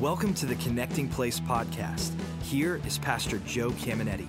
Welcome 0.00 0.32
to 0.36 0.46
the 0.46 0.54
Connecting 0.54 1.10
Place 1.10 1.40
podcast. 1.40 2.18
Here 2.42 2.80
is 2.86 2.96
Pastor 2.96 3.36
Joe 3.40 3.68
Caminetti. 3.72 4.26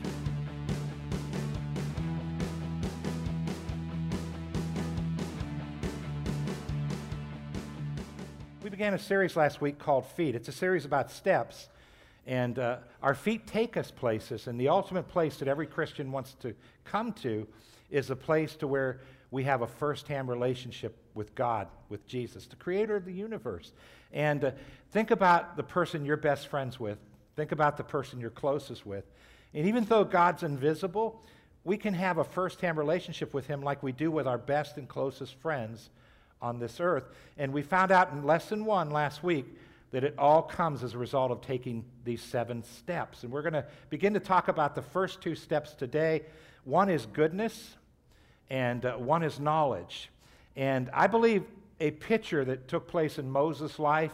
We 8.62 8.70
began 8.70 8.96
a 8.96 9.00
series 9.00 9.38
last 9.38 9.62
week 9.62 9.80
called 9.80 10.06
Feet. 10.06 10.36
It's 10.36 10.50
a 10.50 10.52
series 10.52 10.84
about 10.84 11.10
steps. 11.10 11.70
And 12.28 12.60
uh, 12.60 12.80
our 13.02 13.16
feet 13.16 13.48
take 13.48 13.78
us 13.78 13.92
places, 13.92 14.48
and 14.48 14.60
the 14.60 14.68
ultimate 14.68 15.08
place 15.08 15.38
that 15.38 15.48
every 15.48 15.68
Christian 15.68 16.12
wants 16.12 16.34
to 16.42 16.54
come 16.84 17.14
to 17.14 17.48
is 17.90 18.10
a 18.10 18.16
place 18.18 18.58
to 18.58 18.68
where 18.68 19.00
we 19.32 19.46
have 19.46 19.62
a 19.62 19.68
first-hand 19.68 20.28
relationship 20.28 20.96
with 21.14 21.34
God, 21.34 21.68
with 21.90 22.06
Jesus, 22.06 22.46
the 22.46 22.58
creator 22.58 22.98
of 22.98 23.06
the 23.06 23.14
universe. 23.14 23.72
And 24.12 24.44
uh, 24.44 24.52
think 24.92 25.10
about 25.10 25.56
the 25.56 25.64
person 25.64 26.06
you're 26.06 26.18
best 26.18 26.48
friends 26.48 26.80
with. 26.80 26.98
Think 27.38 27.54
about 27.54 27.78
the 27.78 27.84
person 27.84 28.20
you're 28.20 28.30
closest 28.30 28.86
with. 28.86 29.06
And 29.54 29.66
even 29.68 29.86
though 29.86 30.04
God's 30.04 30.44
invisible, 30.44 31.24
we 31.64 31.78
can 31.78 31.94
have 31.94 32.18
a 32.18 32.24
first-hand 32.24 32.78
relationship 32.78 33.34
with 33.34 33.48
him 33.48 33.62
like 33.62 33.82
we 33.82 33.94
do 33.94 34.12
with 34.12 34.28
our 34.28 34.38
best 34.38 34.78
and 34.78 34.88
closest 34.88 35.36
friends 35.36 35.90
on 36.42 36.60
this 36.60 36.80
earth. 36.80 37.06
And 37.38 37.54
we 37.54 37.62
found 37.62 37.92
out 37.92 38.12
in 38.12 38.24
lesson 38.24 38.66
one 38.66 38.90
last 38.90 39.24
week 39.24 39.46
that 39.92 40.04
it 40.04 40.16
all 40.18 40.42
comes 40.42 40.84
as 40.84 40.94
a 40.94 40.98
result 40.98 41.32
of 41.32 41.42
taking 41.42 41.86
these 42.04 42.22
seven 42.22 42.64
steps. 42.64 43.24
And 43.24 43.32
we're 43.32 43.42
going 43.42 43.54
to 43.54 43.66
begin 43.90 44.14
to 44.14 44.20
talk 44.20 44.48
about 44.48 44.74
the 44.74 44.82
first 44.82 45.22
two 45.22 45.36
steps 45.36 45.74
today. 45.74 46.24
One 46.64 46.90
is 46.90 47.06
goodness, 47.06 47.76
and 48.52 48.86
uh, 48.86 48.96
one 48.96 49.24
is 49.24 49.40
knowledge. 49.40 50.10
And 50.58 50.90
I 50.94 51.08
believe 51.08 51.46
a 51.80 51.92
picture 51.92 52.44
that 52.44 52.68
took 52.68 52.86
place 52.86 53.18
in 53.18 53.32
Moses' 53.32 53.80
life, 53.80 54.12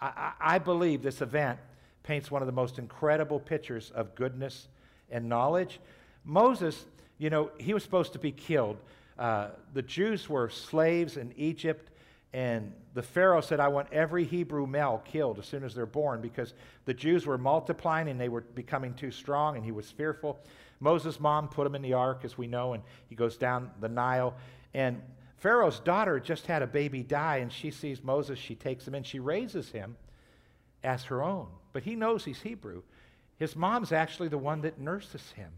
I, 0.00 0.06
I, 0.06 0.54
I 0.54 0.58
believe 0.58 1.02
this 1.02 1.20
event 1.20 1.58
paints 2.04 2.30
one 2.30 2.40
of 2.40 2.46
the 2.46 2.52
most 2.52 2.78
incredible 2.78 3.40
pictures 3.40 3.90
of 3.90 4.14
goodness 4.14 4.68
and 5.10 5.28
knowledge. 5.28 5.80
Moses, 6.24 6.86
you 7.18 7.30
know, 7.30 7.50
he 7.58 7.74
was 7.74 7.82
supposed 7.82 8.12
to 8.12 8.20
be 8.20 8.30
killed. 8.30 8.76
Uh, 9.18 9.48
the 9.74 9.82
Jews 9.82 10.28
were 10.28 10.48
slaves 10.48 11.16
in 11.16 11.34
Egypt, 11.36 11.90
and 12.32 12.72
the 12.94 13.02
Pharaoh 13.02 13.40
said, 13.40 13.58
I 13.58 13.68
want 13.68 13.88
every 13.92 14.24
Hebrew 14.24 14.68
male 14.68 15.02
killed 15.04 15.40
as 15.40 15.46
soon 15.46 15.64
as 15.64 15.74
they're 15.74 15.84
born 15.84 16.20
because 16.20 16.54
the 16.84 16.94
Jews 16.94 17.26
were 17.26 17.38
multiplying 17.38 18.08
and 18.08 18.20
they 18.20 18.28
were 18.28 18.42
becoming 18.42 18.94
too 18.94 19.10
strong, 19.10 19.56
and 19.56 19.64
he 19.64 19.72
was 19.72 19.90
fearful. 19.90 20.38
Moses' 20.80 21.20
mom 21.20 21.48
put 21.48 21.66
him 21.66 21.74
in 21.74 21.82
the 21.82 21.92
ark, 21.92 22.22
as 22.24 22.36
we 22.36 22.46
know, 22.46 22.72
and 22.72 22.82
he 23.08 23.14
goes 23.14 23.36
down 23.36 23.70
the 23.80 23.88
Nile. 23.88 24.34
And 24.74 25.02
Pharaoh's 25.36 25.80
daughter 25.80 26.18
just 26.18 26.46
had 26.46 26.62
a 26.62 26.66
baby 26.66 27.02
die, 27.02 27.36
and 27.38 27.52
she 27.52 27.70
sees 27.70 28.02
Moses. 28.02 28.38
She 28.38 28.54
takes 28.54 28.88
him 28.88 28.94
in. 28.94 29.02
She 29.02 29.20
raises 29.20 29.70
him 29.70 29.96
as 30.82 31.04
her 31.04 31.22
own. 31.22 31.48
But 31.72 31.82
he 31.82 31.94
knows 31.94 32.24
he's 32.24 32.40
Hebrew. 32.40 32.82
His 33.38 33.54
mom's 33.54 33.92
actually 33.92 34.28
the 34.28 34.38
one 34.38 34.62
that 34.62 34.80
nurses 34.80 35.32
him. 35.32 35.52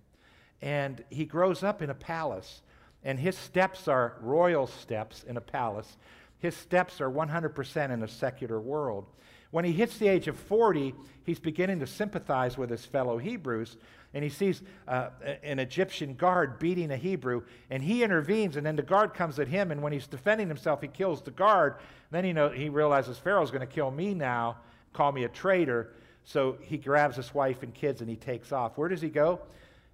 And 0.61 1.03
he 1.11 1.25
grows 1.25 1.63
up 1.63 1.83
in 1.83 1.91
a 1.91 1.95
palace, 1.95 2.63
and 3.03 3.19
his 3.19 3.37
steps 3.37 3.89
are 3.89 4.19
royal 4.21 4.67
steps 4.67 5.25
in 5.25 5.37
a 5.37 5.41
palace. 5.41 5.97
His 6.39 6.57
steps 6.57 7.01
are 7.01 7.11
100% 7.11 7.91
in 7.91 8.03
a 8.03 8.09
secular 8.09 8.61
world. 8.61 9.07
When 9.53 9.65
he 9.65 9.73
hits 9.73 9.99
the 9.99 10.09
age 10.09 10.27
of 10.27 10.37
40, 10.37 10.95
he's 11.25 11.39
beginning 11.39 11.79
to 11.81 11.87
sympathize 11.87 12.59
with 12.59 12.71
his 12.71 12.85
fellow 12.85 13.19
Hebrews 13.19 13.77
and 14.15 14.23
he 14.23 14.31
sees 14.31 14.63
uh, 14.87 15.09
an 15.43 15.59
Egyptian 15.59 16.15
guard 16.15 16.59
beating 16.59 16.91
a 16.91 16.97
Hebrew, 16.97 17.43
and 17.71 17.83
he 17.83 18.03
intervenes, 18.03 18.57
and 18.57 18.67
then 18.67 18.77
the 18.77 18.83
guard 18.83 19.15
comes 19.15 19.39
at 19.39 19.49
him, 19.49 19.71
and 19.71 19.83
when 19.83 19.93
he's 19.93 20.07
defending 20.07 20.49
himself, 20.49 20.83
he 20.83 20.89
kills 20.89 21.23
the 21.23 21.31
guard. 21.31 21.77
Then 22.11 22.25
he, 22.25 22.33
know, 22.33 22.51
he 22.51 22.69
realizes 22.69 23.17
Pharaoh's 23.19 23.51
going 23.51 23.67
to 23.67 23.73
kill 23.73 23.91
me 23.91 24.13
now, 24.13 24.59
call 24.93 25.13
me 25.13 25.25
a 25.25 25.29
traitor. 25.29 25.93
So 26.25 26.59
he 26.61 26.77
grabs 26.77 27.17
his 27.17 27.35
wife 27.35 27.63
and 27.63 27.75
kids 27.75 28.01
and 28.01 28.09
he 28.09 28.17
takes 28.17 28.53
off. 28.53 28.77
Where 28.77 28.89
does 28.89 29.01
he 29.01 29.09
go? 29.09 29.41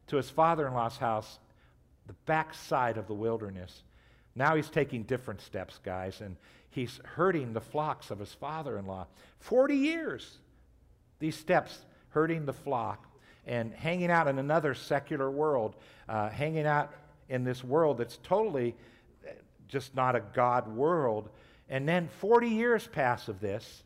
To 0.09 0.17
his 0.17 0.29
father 0.29 0.67
in 0.67 0.75
law's 0.75 0.99
house, 0.99 1.39
the 2.07 2.13
backside 2.27 2.99
of 2.99 3.07
the 3.07 3.15
wilderness. 3.15 3.83
Now 4.35 4.57
he's 4.57 4.69
taking 4.69 5.05
different 5.05 5.41
steps, 5.41 5.79
guys, 5.83 6.21
and 6.21 6.37
he's 6.71 7.01
herding 7.15 7.53
the 7.53 7.61
flocks 7.61 8.11
of 8.11 8.19
his 8.19 8.33
father 8.33 8.79
in 8.79 8.87
law. 8.87 9.07
40 9.41 9.75
years, 9.75 10.39
these 11.19 11.37
steps 11.37 11.79
herding 12.11 12.47
the 12.47 12.53
flock 12.53 13.07
and 13.47 13.73
hanging 13.73 14.11
out 14.11 14.29
in 14.29 14.39
another 14.39 14.75
secular 14.75 15.31
world, 15.31 15.75
uh, 16.09 16.29
hanging 16.29 16.67
out 16.67 16.93
in 17.29 17.45
this 17.45 17.65
world 17.65 17.99
that's 17.99 18.19
totally 18.23 18.75
uh, 19.27 19.31
just 19.69 19.95
not 19.95 20.15
a 20.15 20.23
God 20.35 20.69
world. 20.69 21.31
And 21.69 21.89
then 21.89 22.09
40 22.21 22.49
years 22.49 22.87
pass 22.87 23.29
of 23.29 23.41
this, 23.41 23.83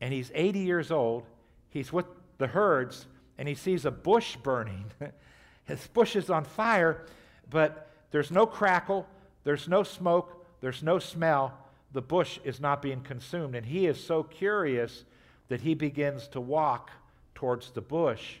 and 0.00 0.12
he's 0.12 0.30
80 0.34 0.60
years 0.60 0.90
old. 0.90 1.24
He's 1.68 1.92
with 1.92 2.06
the 2.38 2.48
herds, 2.48 3.06
and 3.38 3.48
he 3.48 3.54
sees 3.54 3.84
a 3.84 3.90
bush 3.90 4.36
burning. 4.36 4.86
His 5.64 5.86
bush 5.88 6.16
is 6.16 6.28
on 6.28 6.44
fire, 6.44 7.06
but 7.48 7.88
there's 8.10 8.30
no 8.30 8.46
crackle, 8.46 9.06
there's 9.44 9.68
no 9.68 9.84
smoke, 9.84 10.44
there's 10.60 10.82
no 10.82 10.98
smell. 10.98 11.56
The 11.92 12.02
bush 12.02 12.38
is 12.44 12.60
not 12.60 12.82
being 12.82 13.02
consumed. 13.02 13.54
And 13.54 13.66
he 13.66 13.86
is 13.86 14.02
so 14.02 14.22
curious 14.22 15.04
that 15.48 15.60
he 15.60 15.74
begins 15.74 16.28
to 16.28 16.40
walk 16.40 16.90
towards 17.34 17.70
the 17.70 17.80
bush. 17.80 18.36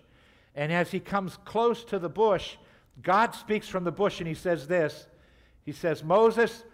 And 0.54 0.72
as 0.72 0.90
he 0.90 1.00
comes 1.00 1.38
close 1.44 1.84
to 1.84 1.98
the 1.98 2.08
bush, 2.08 2.56
God 3.02 3.34
speaks 3.34 3.68
from 3.68 3.84
the 3.84 3.92
bush 3.92 4.20
and 4.20 4.28
he 4.28 4.34
says 4.34 4.66
this 4.66 5.06
He 5.64 5.72
says, 5.72 6.02
Moses, 6.02 6.64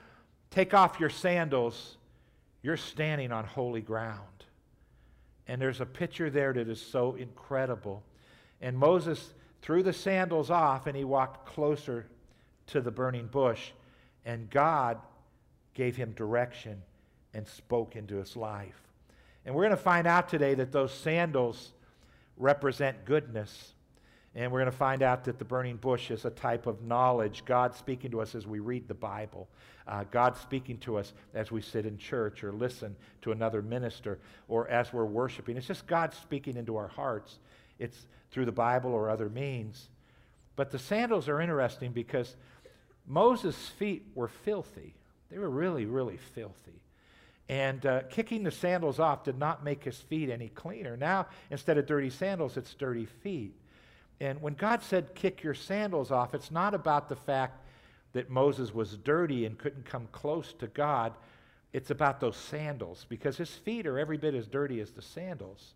take 0.51 0.75
off 0.75 1.01
your 1.01 1.11
sandals. 1.11 1.97
You're 2.63 2.77
standing 2.77 3.33
on 3.33 3.45
holy 3.45 3.81
ground. 3.81 4.21
And 5.47 5.63
there's 5.63 5.81
a 5.81 5.87
picture 5.87 6.29
there 6.29 6.53
that 6.53 6.69
is 6.69 6.81
so 6.81 7.15
incredible. 7.15 8.03
And 8.61 8.77
Moses 8.77 9.33
threw 9.63 9.83
the 9.83 9.93
sandals 9.93 10.51
off 10.51 10.87
and 10.87 10.97
he 10.97 11.05
walked 11.05 11.47
closer 11.47 12.07
to 12.69 12.81
the 12.81 12.91
burning 12.91 13.27
bush. 13.27 13.71
And 14.25 14.51
God 14.51 14.99
gave 15.79 15.95
him 15.95 16.11
direction 16.13 16.83
and 17.33 17.47
spoke 17.47 17.95
into 17.95 18.17
his 18.17 18.37
life. 18.37 18.83
And 19.47 19.55
we're 19.55 19.63
going 19.63 19.71
to 19.71 19.77
find 19.77 20.09
out 20.09 20.29
today 20.29 20.55
that 20.55 20.73
those 20.73 20.93
sandals 20.93 21.71
represent 22.37 23.05
goodness. 23.05 23.75
And 24.35 24.51
we're 24.51 24.59
going 24.59 24.73
to 24.73 24.77
find 24.77 25.05
out 25.05 25.25
that 25.25 25.39
the 25.39 25.45
burning 25.45 25.77
bush 25.77 26.11
is 26.11 26.25
a 26.25 26.31
type 26.31 26.67
of 26.67 26.83
knowledge, 26.83 27.45
God 27.45 27.77
speaking 27.77 28.11
to 28.11 28.21
us 28.21 28.35
as 28.35 28.45
we 28.45 28.59
read 28.59 28.89
the 28.89 28.95
Bible, 28.95 29.49
uh, 29.87 30.03
God 30.11 30.37
speaking 30.37 30.79
to 30.79 30.97
us 30.97 31.13
as 31.33 31.53
we 31.53 31.63
sit 31.63 31.87
in 31.87 31.97
church 31.97 32.43
or 32.43 32.53
listen 32.53 32.97
to 33.23 33.31
another 33.31 33.63
minister 33.63 34.19
or 34.49 34.69
as 34.69 34.93
we're 34.93 35.05
worshiping. 35.05 35.57
It's 35.57 35.69
just 35.69 35.87
God 35.87 36.13
speaking 36.13 36.57
into 36.57 36.77
our 36.77 36.89
hearts. 36.89 37.39
It's 37.79 38.09
through 38.33 38.47
the 38.47 38.53
Bible 38.53 38.91
or 38.91 39.11
other 39.11 39.29
means. 39.29 39.91
But 40.57 40.73
the 40.73 40.79
sandals 40.81 41.29
are 41.29 41.41
interesting 41.41 41.93
because 41.93 42.35
Moses' 43.07 43.69
feet 43.79 44.05
were 44.17 44.27
filthy. 44.27 44.98
They 45.31 45.39
were 45.39 45.51
really, 45.51 45.85
really 45.85 46.19
filthy. 46.35 46.81
And 47.49 47.85
uh, 47.87 48.03
kicking 48.11 48.43
the 48.43 48.51
sandals 48.51 48.99
off 48.99 49.25
did 49.25 49.39
not 49.39 49.65
make 49.65 49.85
his 49.85 49.99
feet 49.99 50.29
any 50.29 50.49
cleaner. 50.49 50.97
Now, 50.97 51.27
instead 51.51 51.79
of 51.79 51.87
dirty 51.87 52.11
sandals, 52.11 52.57
it's 52.57 52.75
dirty 52.75 53.07
feet. 53.07 53.55
And 54.21 54.43
when 54.43 54.55
God 54.55 54.83
said, 54.83 55.15
kick 55.15 55.43
your 55.43 55.55
sandals 55.55 56.11
off, 56.11 56.35
it's 56.35 56.51
not 56.51 56.75
about 56.75 57.09
the 57.09 57.17
fact 57.17 57.65
that 58.13 58.31
Moses 58.31 58.75
was 58.75 58.97
dirty 58.99 59.47
and 59.47 59.57
couldn't 59.59 59.85
come 59.85 60.09
close 60.13 60.53
to 60.55 60.67
God. 60.67 61.15
It's 61.73 61.91
about 61.91 62.21
those 62.21 62.37
sandals 62.37 63.07
because 63.09 63.37
his 63.37 63.51
feet 63.51 63.87
are 63.87 63.99
every 63.99 64.17
bit 64.17 64.35
as 64.35 64.47
dirty 64.47 64.81
as 64.81 64.91
the 64.91 65.03
sandals. 65.03 65.75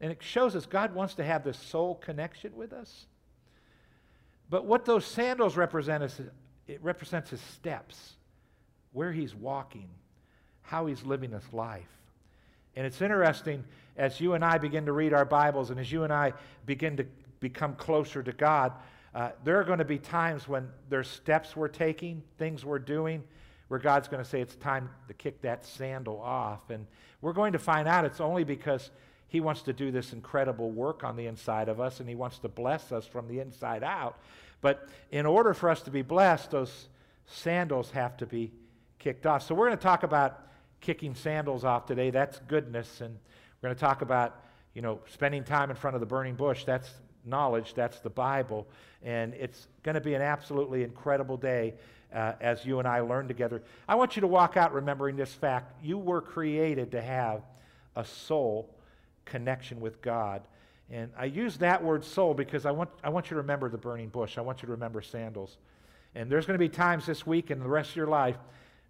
And 0.00 0.12
it 0.12 0.22
shows 0.22 0.56
us 0.56 0.66
God 0.66 0.94
wants 0.94 1.14
to 1.14 1.24
have 1.24 1.44
this 1.44 1.58
soul 1.58 1.96
connection 1.96 2.54
with 2.54 2.72
us. 2.72 3.06
But 4.48 4.64
what 4.64 4.84
those 4.84 5.04
sandals 5.04 5.56
represent 5.56 6.02
is 6.04 6.20
it 6.66 6.82
represents 6.82 7.30
his 7.30 7.40
steps, 7.40 8.14
where 8.92 9.12
he's 9.12 9.34
walking, 9.34 9.88
how 10.62 10.86
he's 10.86 11.02
living 11.04 11.30
his 11.32 11.52
life. 11.52 11.88
And 12.76 12.86
it's 12.86 13.02
interesting 13.02 13.64
as 13.96 14.20
you 14.20 14.34
and 14.34 14.44
I 14.44 14.58
begin 14.58 14.86
to 14.86 14.92
read 14.92 15.12
our 15.12 15.24
Bibles 15.24 15.70
and 15.70 15.78
as 15.78 15.90
you 15.90 16.04
and 16.04 16.12
I 16.12 16.32
begin 16.66 16.96
to 16.96 17.06
become 17.40 17.74
closer 17.74 18.22
to 18.22 18.32
God, 18.32 18.72
uh, 19.14 19.30
there 19.44 19.58
are 19.58 19.64
going 19.64 19.80
to 19.80 19.84
be 19.84 19.98
times 19.98 20.46
when 20.46 20.68
there's 20.88 21.08
steps 21.08 21.56
we're 21.56 21.68
taking, 21.68 22.22
things 22.38 22.64
we're 22.64 22.78
doing, 22.78 23.24
where 23.68 23.80
God's 23.80 24.08
going 24.08 24.22
to 24.22 24.28
say 24.28 24.40
it's 24.40 24.54
time 24.56 24.88
to 25.08 25.14
kick 25.14 25.42
that 25.42 25.64
sandal 25.64 26.20
off. 26.20 26.70
And 26.70 26.86
we're 27.20 27.32
going 27.32 27.52
to 27.52 27.58
find 27.58 27.88
out 27.88 28.04
it's 28.04 28.20
only 28.20 28.44
because 28.44 28.90
He 29.28 29.40
wants 29.40 29.62
to 29.62 29.72
do 29.72 29.90
this 29.90 30.12
incredible 30.12 30.70
work 30.70 31.02
on 31.02 31.16
the 31.16 31.26
inside 31.26 31.68
of 31.68 31.80
us 31.80 32.00
and 32.00 32.08
He 32.08 32.14
wants 32.14 32.38
to 32.40 32.48
bless 32.48 32.92
us 32.92 33.06
from 33.06 33.26
the 33.26 33.40
inside 33.40 33.82
out. 33.82 34.18
But 34.60 34.88
in 35.10 35.26
order 35.26 35.54
for 35.54 35.70
us 35.70 35.82
to 35.82 35.90
be 35.90 36.02
blessed, 36.02 36.52
those 36.52 36.88
sandals 37.26 37.90
have 37.92 38.16
to 38.18 38.26
be 38.26 38.52
kicked 39.00 39.26
off. 39.26 39.42
So 39.42 39.54
we're 39.54 39.66
going 39.66 39.78
to 39.78 39.82
talk 39.82 40.04
about 40.04 40.46
kicking 40.80 41.14
sandals 41.14 41.64
off 41.64 41.86
today. 41.86 42.10
That's 42.10 42.38
goodness. 42.46 43.00
And 43.00 43.18
we're 43.60 43.68
going 43.68 43.74
to 43.74 43.80
talk 43.80 44.02
about, 44.02 44.44
you 44.74 44.82
know, 44.82 45.00
spending 45.08 45.42
time 45.42 45.70
in 45.70 45.76
front 45.76 45.96
of 45.96 46.00
the 46.00 46.06
burning 46.06 46.36
bush. 46.36 46.64
That's 46.64 46.88
knowledge. 47.24 47.74
That's 47.74 47.98
the 48.00 48.10
Bible. 48.10 48.68
And 49.02 49.34
it's 49.34 49.66
going 49.82 49.94
to 49.96 50.00
be 50.00 50.14
an 50.14 50.22
absolutely 50.22 50.84
incredible 50.84 51.36
day 51.36 51.74
uh, 52.14 52.34
as 52.40 52.64
you 52.64 52.78
and 52.78 52.86
I 52.86 53.00
learn 53.00 53.26
together. 53.26 53.62
I 53.88 53.94
want 53.94 54.16
you 54.16 54.20
to 54.20 54.26
walk 54.26 54.56
out 54.56 54.72
remembering 54.72 55.16
this 55.16 55.32
fact. 55.32 55.82
You 55.82 55.98
were 55.98 56.20
created 56.20 56.92
to 56.92 57.02
have 57.02 57.42
a 57.96 58.04
soul 58.04 58.74
connection 59.24 59.80
with 59.80 60.00
God. 60.02 60.42
And 60.90 61.10
I 61.16 61.26
use 61.26 61.56
that 61.58 61.82
word 61.82 62.04
soul 62.04 62.34
because 62.34 62.66
I 62.66 62.72
want, 62.72 62.90
I 63.02 63.10
want 63.10 63.26
you 63.26 63.36
to 63.36 63.42
remember 63.42 63.68
the 63.68 63.78
burning 63.78 64.08
bush. 64.08 64.38
I 64.38 64.40
want 64.40 64.60
you 64.60 64.66
to 64.66 64.72
remember 64.72 65.00
sandals. 65.00 65.56
And 66.14 66.30
there's 66.30 66.46
going 66.46 66.58
to 66.58 66.64
be 66.64 66.68
times 66.68 67.06
this 67.06 67.24
week 67.24 67.50
and 67.50 67.62
the 67.62 67.68
rest 67.68 67.90
of 67.90 67.96
your 67.96 68.08
life 68.08 68.36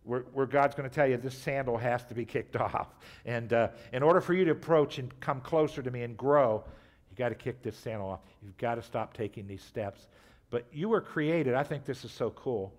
where, 0.05 0.21
where 0.33 0.47
God's 0.47 0.75
going 0.75 0.89
to 0.89 0.95
tell 0.95 1.07
you 1.07 1.17
this 1.17 1.37
sandal 1.37 1.77
has 1.77 2.05
to 2.05 2.15
be 2.15 2.25
kicked 2.25 2.57
off. 2.61 2.89
And 3.25 3.53
uh, 3.53 3.69
in 3.93 4.03
order 4.03 4.21
for 4.21 4.35
you 4.35 4.45
to 4.47 4.51
approach 4.53 4.99
and 4.99 5.19
come 5.21 5.41
closer 5.41 5.83
to 5.83 5.91
me 5.91 6.03
and 6.03 6.17
grow, 6.17 6.65
you've 7.11 7.19
got 7.19 7.31
to 7.31 7.35
kick 7.35 7.63
this 7.63 7.77
sandal 7.77 8.11
off. 8.11 8.21
You've 8.43 8.59
got 8.59 8.77
to 8.77 8.83
stop 8.83 9.15
taking 9.15 9.47
these 9.47 9.63
steps. 9.63 10.07
But 10.51 10.67
you 10.73 10.89
were 10.89 11.01
created, 11.01 11.55
I 11.55 11.63
think 11.63 11.85
this 11.85 12.05
is 12.05 12.11
so 12.11 12.31
cool, 12.31 12.73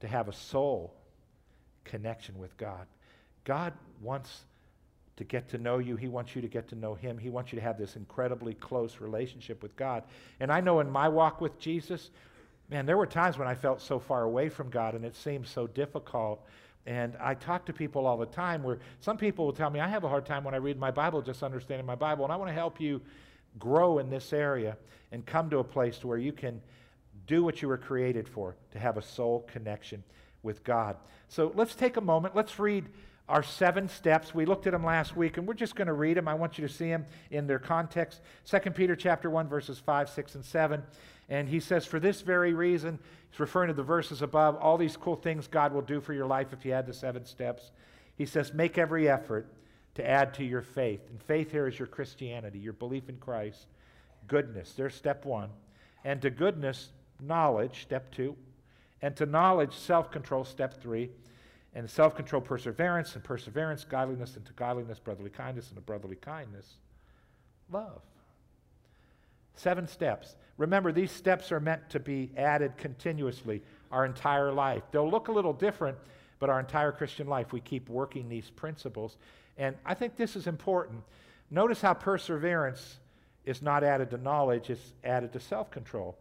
to 0.00 0.08
have 0.08 0.28
a 0.28 0.32
soul 0.32 0.94
connection 1.84 2.38
with 2.38 2.56
God. 2.56 2.86
God 3.44 3.72
wants 4.00 4.44
to 5.16 5.24
get 5.24 5.50
to 5.50 5.58
know 5.58 5.78
you. 5.78 5.96
He 5.96 6.08
wants 6.08 6.34
you 6.34 6.42
to 6.42 6.48
get 6.48 6.68
to 6.68 6.74
know 6.74 6.94
Him. 6.94 7.18
He 7.18 7.28
wants 7.28 7.52
you 7.52 7.58
to 7.58 7.62
have 7.62 7.78
this 7.78 7.94
incredibly 7.96 8.54
close 8.54 9.00
relationship 9.00 9.62
with 9.62 9.76
God. 9.76 10.02
And 10.40 10.50
I 10.50 10.60
know 10.60 10.80
in 10.80 10.90
my 10.90 11.08
walk 11.08 11.40
with 11.40 11.58
Jesus, 11.58 12.10
man, 12.70 12.86
there 12.86 12.96
were 12.96 13.06
times 13.06 13.36
when 13.36 13.48
I 13.48 13.54
felt 13.54 13.80
so 13.80 13.98
far 13.98 14.22
away 14.22 14.48
from 14.48 14.70
God 14.70 14.94
and 14.94 15.04
it 15.04 15.16
seemed 15.16 15.46
so 15.46 15.66
difficult. 15.66 16.46
And 16.86 17.16
I 17.20 17.34
talk 17.34 17.66
to 17.66 17.72
people 17.72 18.06
all 18.06 18.16
the 18.16 18.26
time 18.26 18.62
where 18.62 18.78
some 19.00 19.16
people 19.16 19.44
will 19.44 19.52
tell 19.52 19.70
me, 19.70 19.80
I 19.80 19.88
have 19.88 20.04
a 20.04 20.08
hard 20.08 20.24
time 20.24 20.44
when 20.44 20.54
I 20.54 20.58
read 20.58 20.78
my 20.78 20.90
Bible, 20.90 21.20
just 21.20 21.42
understanding 21.42 21.86
my 21.86 21.94
Bible. 21.94 22.24
And 22.24 22.32
I 22.32 22.36
want 22.36 22.48
to 22.48 22.54
help 22.54 22.80
you 22.80 23.02
grow 23.58 23.98
in 23.98 24.08
this 24.08 24.32
area 24.32 24.76
and 25.12 25.26
come 25.26 25.50
to 25.50 25.58
a 25.58 25.64
place 25.64 26.02
where 26.04 26.18
you 26.18 26.32
can 26.32 26.60
do 27.26 27.42
what 27.42 27.60
you 27.60 27.68
were 27.68 27.78
created 27.78 28.28
for, 28.28 28.56
to 28.72 28.78
have 28.78 28.96
a 28.96 29.02
soul 29.02 29.46
connection 29.52 30.02
with 30.42 30.64
God. 30.64 30.96
So 31.28 31.52
let's 31.54 31.74
take 31.74 31.96
a 31.96 32.00
moment. 32.00 32.34
Let's 32.34 32.58
read 32.58 32.88
our 33.30 33.44
seven 33.44 33.88
steps. 33.88 34.34
We 34.34 34.44
looked 34.44 34.66
at 34.66 34.72
them 34.72 34.84
last 34.84 35.16
week, 35.16 35.38
and 35.38 35.46
we're 35.46 35.54
just 35.54 35.76
going 35.76 35.86
to 35.86 35.92
read 35.92 36.16
them. 36.16 36.26
I 36.26 36.34
want 36.34 36.58
you 36.58 36.66
to 36.66 36.72
see 36.72 36.88
them 36.88 37.06
in 37.30 37.46
their 37.46 37.60
context. 37.60 38.20
2 38.46 38.58
Peter 38.72 38.96
chapter 38.96 39.30
1, 39.30 39.48
verses 39.48 39.78
5, 39.78 40.10
6, 40.10 40.34
and 40.34 40.44
7. 40.44 40.82
And 41.28 41.48
he 41.48 41.60
says, 41.60 41.86
For 41.86 42.00
this 42.00 42.22
very 42.22 42.52
reason, 42.52 42.98
he's 43.30 43.38
referring 43.38 43.68
to 43.68 43.74
the 43.74 43.84
verses 43.84 44.20
above, 44.20 44.56
all 44.56 44.76
these 44.76 44.96
cool 44.96 45.14
things 45.14 45.46
God 45.46 45.72
will 45.72 45.80
do 45.80 46.00
for 46.00 46.12
your 46.12 46.26
life 46.26 46.52
if 46.52 46.64
you 46.64 46.72
add 46.72 46.86
the 46.86 46.92
seven 46.92 47.24
steps. 47.24 47.70
He 48.16 48.26
says, 48.26 48.52
Make 48.52 48.78
every 48.78 49.08
effort 49.08 49.46
to 49.94 50.06
add 50.06 50.34
to 50.34 50.44
your 50.44 50.62
faith. 50.62 51.00
And 51.08 51.22
faith 51.22 51.52
here 51.52 51.68
is 51.68 51.78
your 51.78 51.88
Christianity, 51.88 52.58
your 52.58 52.72
belief 52.72 53.08
in 53.08 53.16
Christ. 53.18 53.68
Goodness, 54.26 54.74
there's 54.76 54.94
step 54.94 55.24
one. 55.24 55.50
And 56.04 56.20
to 56.22 56.30
goodness, 56.30 56.88
knowledge, 57.20 57.82
step 57.82 58.12
two. 58.12 58.34
And 59.00 59.14
to 59.16 59.24
knowledge, 59.24 59.74
self 59.74 60.10
control, 60.10 60.44
step 60.44 60.82
three 60.82 61.10
and 61.74 61.88
self 61.88 62.16
control, 62.16 62.42
perseverance, 62.42 63.14
and 63.14 63.22
perseverance, 63.22 63.84
godliness, 63.84 64.36
and 64.36 64.44
to 64.46 64.52
godliness, 64.54 64.98
brotherly 64.98 65.30
kindness, 65.30 65.68
and 65.68 65.76
to 65.76 65.82
brotherly 65.82 66.16
kindness, 66.16 66.74
love. 67.70 68.02
Seven 69.54 69.86
steps. 69.86 70.36
Remember, 70.56 70.92
these 70.92 71.10
steps 71.10 71.52
are 71.52 71.60
meant 71.60 71.88
to 71.90 72.00
be 72.00 72.30
added 72.36 72.76
continuously 72.76 73.62
our 73.92 74.04
entire 74.04 74.52
life. 74.52 74.82
They'll 74.90 75.10
look 75.10 75.28
a 75.28 75.32
little 75.32 75.52
different, 75.52 75.96
but 76.38 76.50
our 76.50 76.60
entire 76.60 76.92
Christian 76.92 77.26
life, 77.26 77.52
we 77.52 77.60
keep 77.60 77.88
working 77.88 78.28
these 78.28 78.50
principles. 78.50 79.16
And 79.56 79.76
I 79.84 79.94
think 79.94 80.16
this 80.16 80.36
is 80.36 80.46
important. 80.46 81.02
Notice 81.50 81.80
how 81.80 81.94
perseverance 81.94 82.98
is 83.44 83.62
not 83.62 83.84
added 83.84 84.10
to 84.10 84.18
knowledge, 84.18 84.70
it's 84.70 84.92
added 85.04 85.32
to 85.32 85.40
self 85.40 85.70
control. 85.70 86.18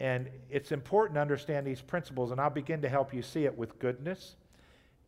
And 0.00 0.28
it's 0.50 0.72
important 0.72 1.16
to 1.16 1.20
understand 1.20 1.66
these 1.66 1.80
principles, 1.80 2.30
and 2.30 2.40
I'll 2.40 2.50
begin 2.50 2.82
to 2.82 2.88
help 2.88 3.14
you 3.14 3.22
see 3.22 3.44
it 3.44 3.56
with 3.56 3.78
goodness 3.78 4.36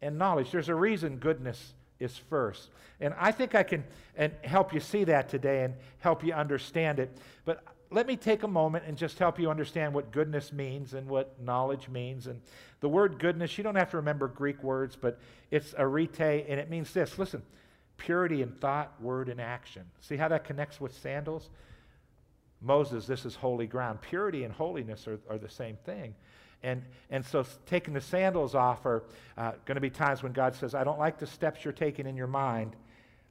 and 0.04 0.18
knowledge. 0.18 0.50
There's 0.50 0.68
a 0.68 0.74
reason 0.74 1.16
goodness 1.16 1.74
is 1.98 2.16
first. 2.16 2.68
And 3.00 3.14
I 3.18 3.32
think 3.32 3.54
I 3.54 3.62
can 3.62 3.84
and 4.16 4.32
help 4.42 4.72
you 4.72 4.80
see 4.80 5.04
that 5.04 5.28
today 5.28 5.64
and 5.64 5.74
help 5.98 6.22
you 6.22 6.32
understand 6.32 6.98
it. 6.98 7.16
But 7.44 7.64
let 7.90 8.06
me 8.06 8.16
take 8.16 8.42
a 8.42 8.48
moment 8.48 8.84
and 8.86 8.96
just 8.96 9.18
help 9.18 9.38
you 9.38 9.50
understand 9.50 9.94
what 9.94 10.10
goodness 10.10 10.52
means 10.52 10.94
and 10.94 11.08
what 11.08 11.40
knowledge 11.40 11.88
means. 11.88 12.26
And 12.26 12.40
the 12.80 12.88
word 12.88 13.18
goodness, 13.18 13.56
you 13.56 13.64
don't 13.64 13.76
have 13.76 13.90
to 13.90 13.96
remember 13.96 14.28
Greek 14.28 14.62
words, 14.62 14.96
but 14.96 15.18
it's 15.50 15.74
arete, 15.78 16.20
and 16.20 16.60
it 16.60 16.70
means 16.70 16.92
this. 16.92 17.18
Listen, 17.18 17.42
purity 17.96 18.42
in 18.42 18.50
thought, 18.52 18.92
word, 19.00 19.28
and 19.28 19.40
action. 19.40 19.84
See 20.00 20.16
how 20.16 20.28
that 20.28 20.44
connects 20.44 20.80
with 20.80 20.94
sandals? 20.94 21.50
Moses, 22.60 23.06
this 23.06 23.24
is 23.24 23.34
holy 23.34 23.66
ground. 23.66 24.00
Purity 24.00 24.44
and 24.44 24.52
holiness 24.52 25.06
are, 25.06 25.20
are 25.28 25.38
the 25.38 25.48
same 25.48 25.76
thing. 25.84 26.14
And, 26.64 26.82
and 27.11 27.25
so 27.25 27.44
taking 27.66 27.93
the 27.93 28.00
sandals 28.00 28.55
off 28.55 28.87
are 28.87 29.05
uh, 29.37 29.52
going 29.66 29.76
to 29.76 29.82
be 29.82 29.90
times 29.90 30.22
when 30.22 30.32
God 30.32 30.55
says, 30.55 30.75
I 30.75 30.82
don't 30.82 30.99
like 30.99 31.19
the 31.19 31.26
steps 31.26 31.62
you're 31.62 31.72
taking 31.72 32.06
in 32.06 32.16
your 32.16 32.26
mind. 32.26 32.75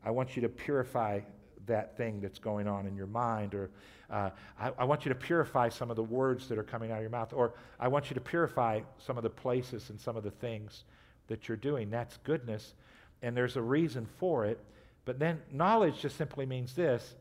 I 0.06 0.12
want 0.12 0.36
you 0.36 0.44
to 0.44 0.50
purify 0.50 1.22
that 1.66 1.98
thing 1.98 2.22
that's 2.22 2.38
going 2.38 2.68
on 2.68 2.86
in 2.86 2.96
your 2.96 3.08
mind. 3.08 3.56
Or 3.56 3.72
uh, 4.12 4.30
I, 4.60 4.72
I 4.78 4.84
want 4.84 5.04
you 5.04 5.10
to 5.10 5.16
purify 5.16 5.70
some 5.70 5.90
of 5.90 5.96
the 5.96 6.04
words 6.04 6.48
that 6.48 6.60
are 6.60 6.64
coming 6.64 6.92
out 6.92 6.98
of 6.98 7.02
your 7.02 7.10
mouth. 7.10 7.34
Or 7.34 7.56
I 7.80 7.88
want 7.88 8.12
you 8.12 8.14
to 8.14 8.22
purify 8.22 8.82
some 9.00 9.18
of 9.18 9.24
the 9.24 9.32
places 9.32 9.90
and 9.90 10.00
some 10.00 10.16
of 10.16 10.24
the 10.24 10.32
things 10.32 10.84
that 11.28 11.48
you're 11.48 11.58
doing. 11.58 11.90
That's 11.90 12.18
goodness. 12.18 12.76
And 13.24 13.36
there's 13.36 13.56
a 13.56 13.62
reason 13.62 14.08
for 14.20 14.46
it. 14.46 14.60
But 15.06 15.18
then 15.18 15.42
knowledge 15.52 16.02
just 16.02 16.18
simply 16.18 16.46
means 16.46 16.76
this. 16.76 17.16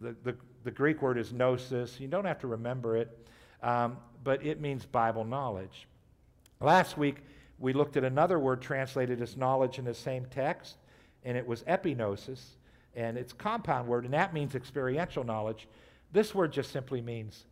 The, 0.00 0.16
the, 0.24 0.34
the 0.64 0.70
Greek 0.70 1.02
word 1.02 1.18
is 1.18 1.30
gnosis. 1.30 2.00
You 2.00 2.08
don't 2.08 2.24
have 2.24 2.38
to 2.40 2.46
remember 2.46 2.96
it. 2.96 3.28
Um, 3.62 3.98
but 4.28 4.44
it 4.44 4.60
means 4.60 4.84
Bible 4.84 5.24
knowledge. 5.24 5.86
Last 6.60 6.98
week, 6.98 7.22
we 7.58 7.72
looked 7.72 7.96
at 7.96 8.04
another 8.04 8.38
word 8.38 8.60
translated 8.60 9.22
as 9.22 9.38
knowledge 9.38 9.78
in 9.78 9.86
the 9.86 9.94
same 9.94 10.26
text, 10.26 10.76
and 11.24 11.34
it 11.34 11.46
was 11.46 11.62
epignosis, 11.62 12.42
and 12.94 13.16
it's 13.16 13.32
compound 13.32 13.88
word, 13.88 14.04
and 14.04 14.12
that 14.12 14.34
means 14.34 14.54
experiential 14.54 15.24
knowledge. 15.24 15.66
This 16.12 16.34
word 16.34 16.52
just 16.52 16.72
simply 16.72 17.00
means 17.00 17.46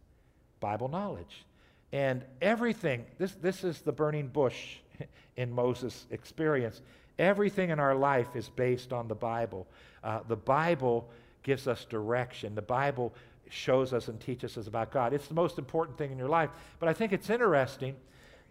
Bible 0.61 0.88
knowledge. 0.88 1.46
And 1.93 2.23
everything, 2.43 3.06
this, 3.17 3.32
this 3.32 3.64
is 3.64 3.81
the 3.81 3.93
burning 3.93 4.28
bush 4.28 4.76
in 5.37 5.50
Moses' 5.50 6.05
experience. 6.11 6.82
Everything 7.19 7.70
in 7.70 7.81
our 7.81 7.94
life 7.94 8.37
is 8.37 8.50
based 8.50 8.93
on 8.93 9.08
the 9.08 9.14
Bible. 9.14 9.67
Uh, 10.05 10.20
the 10.28 10.37
Bible 10.37 11.08
gives 11.43 11.67
us 11.67 11.87
direction. 11.87 12.55
The 12.55 12.61
Bible 12.61 13.14
shows 13.49 13.93
us 13.93 14.09
and 14.09 14.21
teaches 14.21 14.59
us 14.59 14.67
about 14.67 14.91
God. 14.91 15.13
It's 15.13 15.29
the 15.29 15.35
most 15.35 15.59
important 15.59 15.99
thing 15.99 16.11
in 16.11 16.19
your 16.19 16.29
life. 16.29 16.51
But 16.79 16.89
I 16.89 16.93
think 16.93 17.13
it's 17.13 17.31
interesting 17.31 17.97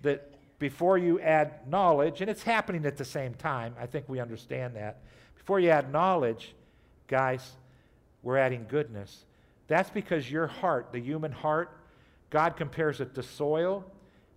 that 0.02 0.32
before 0.60 0.98
you 0.98 1.20
add 1.20 1.68
knowledge, 1.68 2.22
and 2.22 2.30
it's 2.30 2.44
happening 2.44 2.86
at 2.86 2.98
the 2.98 3.06
same 3.06 3.34
time, 3.34 3.76
I 3.80 3.86
think 3.86 4.08
we 4.08 4.20
understand 4.20 4.76
that. 4.76 5.02
Before 5.36 5.60
you 5.60 5.70
add 5.70 5.92
knowledge, 5.92 6.56
guys, 7.08 7.52
we're 8.24 8.38
adding 8.38 8.66
goodness. 8.68 9.26
That's 9.68 9.90
because 9.90 10.30
your 10.30 10.48
heart, 10.48 10.90
the 10.92 11.00
human 11.00 11.32
heart, 11.32 11.78
God 12.30 12.56
compares 12.56 13.02
it 13.02 13.16
to 13.16 13.24
soil. 13.24 13.86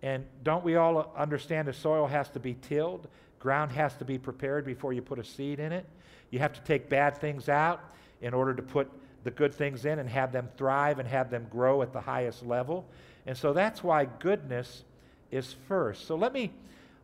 And 0.01 0.25
don't 0.43 0.63
we 0.63 0.75
all 0.75 1.13
understand 1.17 1.67
the 1.67 1.73
soil 1.73 2.07
has 2.07 2.29
to 2.29 2.39
be 2.39 2.53
tilled? 2.53 3.07
Ground 3.39 3.71
has 3.71 3.95
to 3.97 4.05
be 4.05 4.17
prepared 4.17 4.65
before 4.65 4.93
you 4.93 5.01
put 5.01 5.19
a 5.19 5.23
seed 5.23 5.59
in 5.59 5.71
it. 5.71 5.85
You 6.29 6.39
have 6.39 6.53
to 6.53 6.61
take 6.61 6.89
bad 6.89 7.17
things 7.17 7.49
out 7.49 7.81
in 8.21 8.33
order 8.33 8.53
to 8.53 8.61
put 8.61 8.91
the 9.23 9.31
good 9.31 9.53
things 9.53 9.85
in 9.85 9.99
and 9.99 10.09
have 10.09 10.31
them 10.31 10.49
thrive 10.57 10.99
and 10.99 11.07
have 11.07 11.29
them 11.29 11.47
grow 11.49 11.81
at 11.81 11.93
the 11.93 12.01
highest 12.01 12.45
level. 12.45 12.85
And 13.25 13.37
so 13.37 13.53
that's 13.53 13.83
why 13.83 14.05
goodness 14.05 14.83
is 15.31 15.55
first. 15.67 16.07
So 16.07 16.15
let 16.15 16.33
me, 16.33 16.51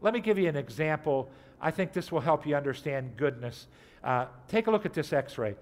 let 0.01 0.13
me 0.13 0.19
give 0.19 0.37
you 0.37 0.47
an 0.47 0.55
example. 0.55 1.29
I 1.61 1.71
think 1.71 1.93
this 1.93 2.11
will 2.11 2.21
help 2.21 2.47
you 2.47 2.55
understand 2.55 3.17
goodness. 3.17 3.67
Uh, 4.03 4.25
take 4.47 4.67
a 4.67 4.71
look 4.71 4.85
at 4.85 4.93
this 4.93 5.13
x 5.13 5.37
ray. 5.37 5.55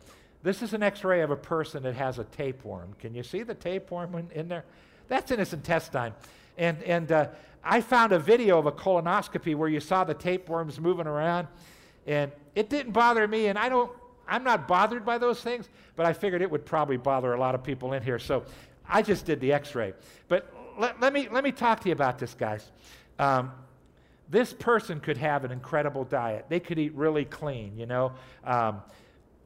This 0.44 0.62
is 0.62 0.74
an 0.74 0.84
x 0.84 1.04
ray 1.04 1.22
of 1.22 1.32
a 1.32 1.36
person 1.36 1.84
that 1.84 1.96
has 1.96 2.20
a 2.20 2.26
tapeworm. 2.26 2.94
Can 3.00 3.14
you 3.16 3.24
see 3.24 3.44
the 3.44 3.56
tapeworm 3.56 4.16
in, 4.16 4.32
in 4.32 4.48
there? 4.48 4.66
That's 5.08 5.32
in 5.32 5.40
his 5.40 5.54
intestine. 5.54 6.14
And, 6.58 6.82
and 6.84 7.12
uh, 7.12 7.28
I 7.64 7.82
found 7.82 8.12
a 8.12 8.20
video 8.20 8.60
of 8.60 8.66
a 8.66 8.72
colonoscopy 8.72 9.56
where 9.56 9.70
you 9.70 9.80
saw 9.80 10.04
the 10.04 10.14
tapeworms 10.14 10.80
moving 10.80 11.08
around, 11.08 11.48
and 12.06 12.32
it 12.56 12.70
didn't 12.70 12.92
bother 12.92 13.28
me, 13.28 13.48
and 13.48 13.58
I 13.58 13.70
don't 13.70 13.92
I'm 14.27 14.44
not 14.44 14.68
bothered 14.68 15.06
by 15.06 15.18
those 15.18 15.42
things, 15.42 15.70
but 15.96 16.06
I 16.06 16.13
figured 16.13 16.42
it 16.42 16.50
would 16.50 16.65
probably 16.65 16.98
bother 16.98 17.34
a 17.34 17.39
lot 17.39 17.56
of 17.56 17.63
people 17.63 17.94
in 17.94 18.03
here. 18.03 18.20
So 18.20 18.44
I 18.88 19.01
just 19.01 19.25
did 19.25 19.39
the 19.39 19.53
x 19.53 19.75
ray. 19.75 19.94
But 20.27 20.53
let, 20.77 21.00
let, 21.00 21.13
me, 21.13 21.27
let 21.30 21.44
me 21.44 21.51
talk 21.51 21.82
to 21.82 21.89
you 21.89 21.94
about 21.94 22.20
this, 22.20 22.34
guys. 22.34 22.72
Um, 23.20 23.51
this 24.30 24.53
person 24.53 25.00
could 25.00 25.18
have 25.18 25.44
an 25.44 25.51
incredible 25.51 26.06
diet. 26.06 26.46
They 26.50 26.60
could 26.60 26.80
eat 26.80 26.94
really 26.96 27.25
clean, 27.25 27.77
you 27.77 27.86
know, 27.86 28.13
um, 28.44 28.82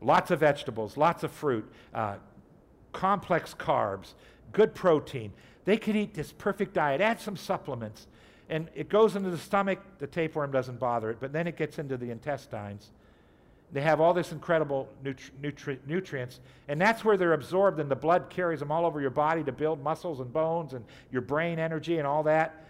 lots 0.02 0.32
of 0.32 0.40
vegetables, 0.40 0.96
lots 0.96 1.24
of 1.24 1.32
fruit, 1.32 1.70
uh, 1.94 2.16
complex 2.94 3.54
carbs, 3.54 4.14
good 4.52 4.74
protein. 4.74 5.34
They 5.66 5.78
could 5.78 5.96
eat 5.96 6.14
this 6.14 6.32
perfect 6.32 6.74
diet, 6.74 7.02
add 7.02 7.20
some 7.20 7.36
supplements, 7.36 8.08
and 8.50 8.70
it 8.76 8.88
goes 8.88 9.16
into 9.16 9.30
the 9.30 9.38
stomach. 9.38 9.80
The 10.00 10.08
tapeworm 10.08 10.52
doesn't 10.52 10.80
bother 10.80 11.10
it, 11.10 11.18
but 11.20 11.34
then 11.34 11.48
it 11.48 11.58
gets 11.58 11.80
into 11.80 11.98
the 11.98 12.10
intestines 12.12 12.92
they 13.72 13.82
have 13.82 14.00
all 14.00 14.14
this 14.14 14.32
incredible 14.32 14.88
nutri- 15.04 15.32
nutri- 15.42 15.80
nutrients, 15.86 16.40
and 16.68 16.80
that's 16.80 17.04
where 17.04 17.18
they're 17.18 17.34
absorbed, 17.34 17.80
and 17.80 17.92
the 17.92 17.96
blood 17.96 18.30
carries 18.30 18.60
them 18.60 18.72
all 18.72 18.86
over 18.86 19.02
your 19.02 19.10
body 19.10 19.44
to 19.44 19.52
build 19.52 19.84
muscles 19.84 20.20
and 20.20 20.32
bones 20.32 20.74
and 20.74 20.86
your 21.12 21.22
brain 21.22 21.60
energy 21.60 21.98
and 21.98 22.08
all 22.08 22.24
that. 22.24 22.66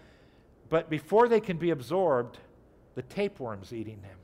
But 0.68 0.90
before 0.90 1.28
they 1.28 1.40
can 1.40 1.56
be 1.56 1.70
absorbed, 1.70 2.38
the 2.94 3.02
tapeworm's 3.02 3.72
eating 3.72 4.02
them. 4.02 4.18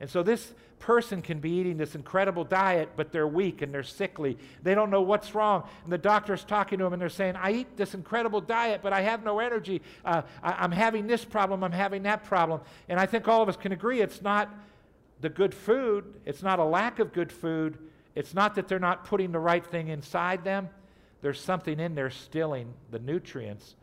And 0.00 0.10
so 0.10 0.22
this 0.22 0.52
person 0.78 1.22
can 1.22 1.40
be 1.40 1.50
eating 1.50 1.78
this 1.78 1.94
incredible 1.94 2.44
diet, 2.44 2.90
but 2.96 3.12
they're 3.12 3.26
weak 3.26 3.62
and 3.62 3.72
they're 3.72 3.82
sickly. 3.82 4.36
They 4.62 4.74
don't 4.74 4.90
know 4.90 5.00
what's 5.00 5.34
wrong. 5.34 5.66
And 5.84 5.92
the 5.92 5.98
doctor's 5.98 6.44
talking 6.44 6.78
to 6.78 6.84
them 6.84 6.92
and 6.92 7.00
they're 7.00 7.08
saying, 7.08 7.34
I 7.36 7.52
eat 7.52 7.76
this 7.76 7.94
incredible 7.94 8.42
diet, 8.42 8.80
but 8.82 8.92
I 8.92 9.00
have 9.00 9.24
no 9.24 9.38
energy. 9.38 9.80
Uh, 10.04 10.22
I, 10.42 10.64
am 10.64 10.70
having 10.70 11.06
this 11.06 11.24
problem, 11.24 11.64
I'm 11.64 11.72
having 11.72 12.02
that 12.02 12.24
problem. 12.24 12.60
And 12.88 13.00
I 13.00 13.06
think 13.06 13.26
all 13.26 13.42
of 13.42 13.48
us 13.48 13.56
can 13.56 13.72
agree 13.72 14.00
it's 14.00 14.20
not 14.20 14.50
the 15.20 15.28
good 15.28 15.54
food, 15.54 16.04
it's 16.24 16.42
not 16.42 16.58
a 16.58 16.64
lack 16.64 16.98
of 16.98 17.12
good 17.12 17.32
food, 17.32 17.78
it's 18.14 18.34
not 18.34 18.54
that 18.54 18.68
they're 18.68 18.78
not 18.78 19.04
putting 19.04 19.32
the 19.32 19.38
right 19.38 19.64
thing 19.64 19.88
inside 19.88 20.44
them. 20.44 20.68
There's 21.22 21.40
something 21.40 21.80
in 21.80 21.94
there 21.94 22.10
stilling 22.10 22.72
the 22.90 22.98
nutrients. 22.98 23.76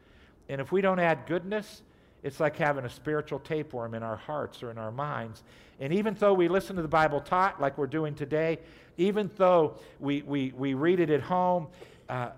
And 0.49 0.61
if 0.61 0.71
we 0.71 0.81
don't 0.81 0.99
add 0.99 1.25
goodness, 1.25 1.81
it's 2.23 2.39
like 2.39 2.55
having 2.55 2.85
a 2.85 2.89
spiritual 2.89 3.39
tapeworm 3.39 3.93
in 3.93 4.01
our 4.01 4.15
hearts 4.15 4.63
or 4.63 4.71
in 4.71 4.77
our 4.77 4.91
minds. 4.91 5.43
And 5.79 5.91
even 5.93 6.13
though 6.13 6.33
we 6.33 6.47
listen 6.47 6.75
to 6.77 6.81
the 6.81 6.87
Bible 6.87 7.19
taught 7.19 7.59
like 7.59 7.77
we're 7.77 7.87
doing 7.87 8.15
today, 8.15 8.59
even 8.97 9.29
though 9.37 9.77
we, 9.99 10.21
we, 10.21 10.53
we 10.55 10.73
read 10.73 10.99
it 10.99 11.09
at 11.09 11.21
home, 11.21 11.67
uh, 12.09 12.29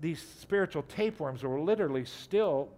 these 0.00 0.24
spiritual 0.40 0.82
tapeworms 0.82 1.42
will 1.42 1.64
literally 1.64 2.04
still 2.04 2.68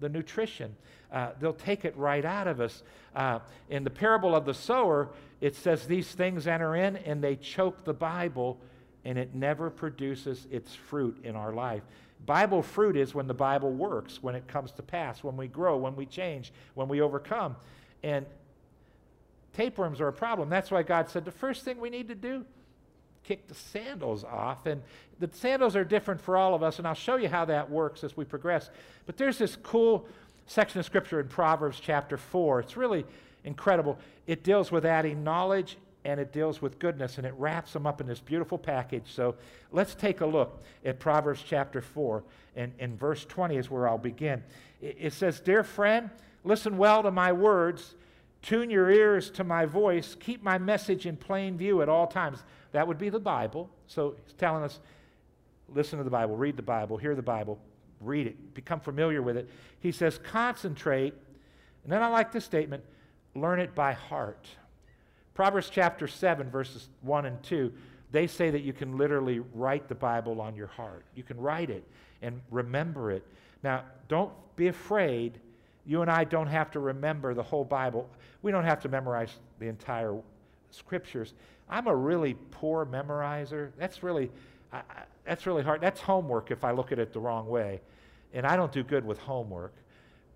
the 0.00 0.08
nutrition. 0.08 0.74
Uh, 1.12 1.30
they'll 1.40 1.52
take 1.52 1.84
it 1.84 1.96
right 1.96 2.24
out 2.24 2.46
of 2.46 2.60
us. 2.60 2.82
Uh, 3.14 3.38
in 3.68 3.84
the 3.84 3.90
parable 3.90 4.34
of 4.34 4.44
the 4.44 4.54
sower, 4.54 5.08
it 5.40 5.54
says 5.54 5.86
these 5.86 6.08
things 6.08 6.46
enter 6.46 6.74
in 6.74 6.96
and 6.96 7.22
they 7.22 7.36
choke 7.36 7.84
the 7.84 7.94
Bible, 7.94 8.58
and 9.04 9.18
it 9.18 9.34
never 9.34 9.70
produces 9.70 10.46
its 10.50 10.74
fruit 10.74 11.16
in 11.24 11.36
our 11.36 11.52
life. 11.52 11.82
Bible 12.26 12.62
fruit 12.62 12.96
is 12.96 13.14
when 13.14 13.26
the 13.26 13.34
Bible 13.34 13.70
works, 13.70 14.22
when 14.22 14.34
it 14.34 14.48
comes 14.48 14.72
to 14.72 14.82
pass, 14.82 15.22
when 15.22 15.36
we 15.36 15.46
grow, 15.46 15.76
when 15.76 15.94
we 15.94 16.06
change, 16.06 16.52
when 16.74 16.88
we 16.88 17.00
overcome. 17.00 17.56
And 18.02 18.24
tapeworms 19.52 20.00
are 20.00 20.08
a 20.08 20.12
problem. 20.12 20.48
That's 20.48 20.70
why 20.70 20.82
God 20.82 21.10
said 21.10 21.24
the 21.24 21.30
first 21.30 21.64
thing 21.64 21.80
we 21.80 21.90
need 21.90 22.08
to 22.08 22.14
do 22.14 22.44
kick 23.24 23.48
the 23.48 23.54
sandals 23.54 24.22
off. 24.24 24.66
And 24.66 24.82
the 25.18 25.28
sandals 25.32 25.74
are 25.76 25.84
different 25.84 26.20
for 26.20 26.36
all 26.36 26.54
of 26.54 26.62
us, 26.62 26.78
and 26.78 26.86
I'll 26.86 26.94
show 26.94 27.16
you 27.16 27.28
how 27.28 27.44
that 27.46 27.70
works 27.70 28.04
as 28.04 28.16
we 28.16 28.24
progress. 28.24 28.70
But 29.06 29.16
there's 29.16 29.38
this 29.38 29.56
cool 29.56 30.06
section 30.46 30.78
of 30.78 30.86
scripture 30.86 31.20
in 31.20 31.28
Proverbs 31.28 31.80
chapter 31.80 32.16
4. 32.16 32.60
It's 32.60 32.76
really 32.76 33.04
incredible. 33.44 33.98
It 34.26 34.44
deals 34.44 34.70
with 34.70 34.84
adding 34.84 35.24
knowledge 35.24 35.76
and 36.04 36.20
it 36.20 36.32
deals 36.32 36.60
with 36.60 36.78
goodness 36.78 37.16
and 37.16 37.26
it 37.26 37.34
wraps 37.38 37.72
them 37.72 37.86
up 37.86 38.00
in 38.00 38.06
this 38.06 38.20
beautiful 38.20 38.58
package. 38.58 39.04
So 39.06 39.36
let's 39.72 39.94
take 39.94 40.20
a 40.20 40.26
look 40.26 40.62
at 40.84 41.00
Proverbs 41.00 41.42
chapter 41.46 41.80
4 41.80 42.22
and, 42.56 42.72
and 42.78 42.98
verse 42.98 43.24
20 43.24 43.56
is 43.56 43.70
where 43.70 43.88
I'll 43.88 43.98
begin. 43.98 44.42
It, 44.82 44.96
it 45.00 45.12
says, 45.14 45.40
Dear 45.40 45.64
friend, 45.64 46.10
listen 46.44 46.76
well 46.76 47.02
to 47.02 47.10
my 47.10 47.32
words, 47.32 47.94
tune 48.42 48.68
your 48.68 48.90
ears 48.90 49.30
to 49.30 49.44
my 49.44 49.64
voice, 49.64 50.14
keep 50.18 50.42
my 50.42 50.58
message 50.58 51.06
in 51.06 51.16
plain 51.16 51.56
view 51.56 51.80
at 51.80 51.88
all 51.88 52.06
times. 52.06 52.42
That 52.74 52.88
would 52.88 52.98
be 52.98 53.08
the 53.08 53.20
Bible. 53.20 53.70
So 53.86 54.16
he's 54.24 54.34
telling 54.34 54.64
us, 54.64 54.80
listen 55.72 55.96
to 55.98 56.04
the 56.04 56.10
Bible, 56.10 56.36
read 56.36 56.56
the 56.56 56.62
Bible, 56.62 56.96
hear 56.96 57.14
the 57.14 57.22
Bible, 57.22 57.60
read 58.00 58.26
it, 58.26 58.52
become 58.52 58.80
familiar 58.80 59.22
with 59.22 59.36
it. 59.36 59.48
He 59.78 59.92
says, 59.92 60.18
concentrate, 60.18 61.14
and 61.84 61.92
then 61.92 62.02
I 62.02 62.08
like 62.08 62.32
this 62.32 62.44
statement, 62.44 62.82
learn 63.36 63.60
it 63.60 63.76
by 63.76 63.92
heart. 63.92 64.48
Proverbs 65.34 65.70
chapter 65.70 66.08
7, 66.08 66.50
verses 66.50 66.88
1 67.02 67.26
and 67.26 67.40
2, 67.44 67.72
they 68.10 68.26
say 68.26 68.50
that 68.50 68.62
you 68.62 68.72
can 68.72 68.98
literally 68.98 69.40
write 69.54 69.88
the 69.88 69.94
Bible 69.94 70.40
on 70.40 70.56
your 70.56 70.66
heart. 70.66 71.04
You 71.14 71.22
can 71.22 71.40
write 71.40 71.70
it 71.70 71.84
and 72.22 72.40
remember 72.50 73.12
it. 73.12 73.24
Now, 73.62 73.84
don't 74.08 74.32
be 74.56 74.66
afraid. 74.66 75.38
You 75.86 76.02
and 76.02 76.10
I 76.10 76.24
don't 76.24 76.48
have 76.48 76.72
to 76.72 76.80
remember 76.80 77.34
the 77.34 77.42
whole 77.44 77.64
Bible. 77.64 78.10
We 78.42 78.50
don't 78.50 78.64
have 78.64 78.80
to 78.80 78.88
memorize 78.88 79.30
the 79.60 79.68
entire 79.68 80.16
scriptures. 80.72 81.34
I'm 81.68 81.86
a 81.86 81.94
really 81.94 82.36
poor 82.50 82.86
memorizer. 82.86 83.70
That's 83.78 84.02
really, 84.02 84.30
I, 84.72 84.82
that's 85.24 85.46
really 85.46 85.62
hard. 85.62 85.80
That's 85.80 86.00
homework 86.00 86.50
if 86.50 86.64
I 86.64 86.72
look 86.72 86.92
at 86.92 86.98
it 86.98 87.12
the 87.12 87.20
wrong 87.20 87.48
way. 87.48 87.80
And 88.32 88.46
I 88.46 88.56
don't 88.56 88.72
do 88.72 88.82
good 88.82 89.04
with 89.04 89.18
homework. 89.18 89.74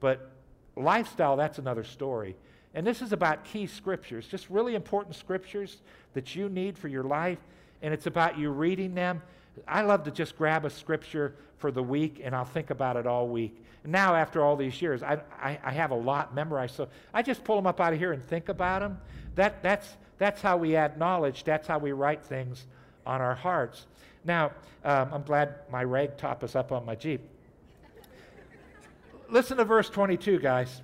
But 0.01 0.31
lifestyle, 0.77 1.37
that's 1.37 1.59
another 1.59 1.85
story. 1.85 2.37
And 2.75 2.87
this 2.87 3.03
is 3.03 3.13
about 3.13 3.45
key 3.45 3.67
scriptures, 3.67 4.27
just 4.29 4.49
really 4.51 4.75
important 4.75 5.17
scriptures 5.17 5.79
that 6.15 6.37
you 6.37 6.49
need 6.49 6.79
for 6.79 6.89
your 6.89 7.03
life. 7.03 7.39
And 7.83 7.93
it's 7.93 8.07
about 8.07 8.39
you 8.39 8.51
reading 8.51 8.95
them. 8.95 9.23
I 9.67 9.83
love 9.83 10.05
to 10.05 10.11
just 10.11 10.37
grab 10.37 10.65
a 10.65 10.71
scripture 10.71 11.35
for 11.57 11.71
the 11.71 11.83
week 11.83 12.21
and 12.23 12.35
I'll 12.35 12.45
think 12.45 12.71
about 12.71 12.97
it 12.97 13.07
all 13.07 13.29
week. 13.29 13.65
Now, 13.85 14.15
after 14.15 14.45
all 14.45 14.57
these 14.57 14.81
years, 14.83 15.03
I, 15.03 15.21
I, 15.41 15.59
I, 15.65 15.73
have 15.73 15.93
a 15.93 15.97
lot 15.97 16.35
memorized. 16.35 16.75
So 16.75 16.89
I 17.15 17.23
just 17.23 17.43
pull 17.43 17.57
them 17.57 17.67
up 17.67 17.81
out 17.81 17.93
of 17.93 17.99
here 17.99 18.13
and 18.13 18.25
think 18.27 18.49
about 18.49 18.81
them. 18.81 18.99
That, 19.35 19.63
that's, 19.63 19.97
that's 20.19 20.43
how 20.43 20.57
we 20.57 20.77
add 20.77 20.99
knowledge. 20.99 21.45
That's 21.45 21.67
how 21.67 21.79
we 21.79 21.93
write 21.93 22.25
things 22.25 22.67
on 23.07 23.21
our 23.21 23.35
hearts. 23.35 23.87
Now, 24.25 24.53
um, 24.85 25.11
I'm 25.13 25.23
glad 25.23 25.55
my 25.71 25.85
rag 25.85 26.17
top 26.19 26.45
is 26.45 26.55
up 26.55 26.73
on 26.73 26.85
my 26.85 26.95
Jeep. 26.95 27.21
Listen 29.31 29.57
to 29.59 29.65
verse 29.65 29.89
22, 29.89 30.39
guys. 30.39 30.83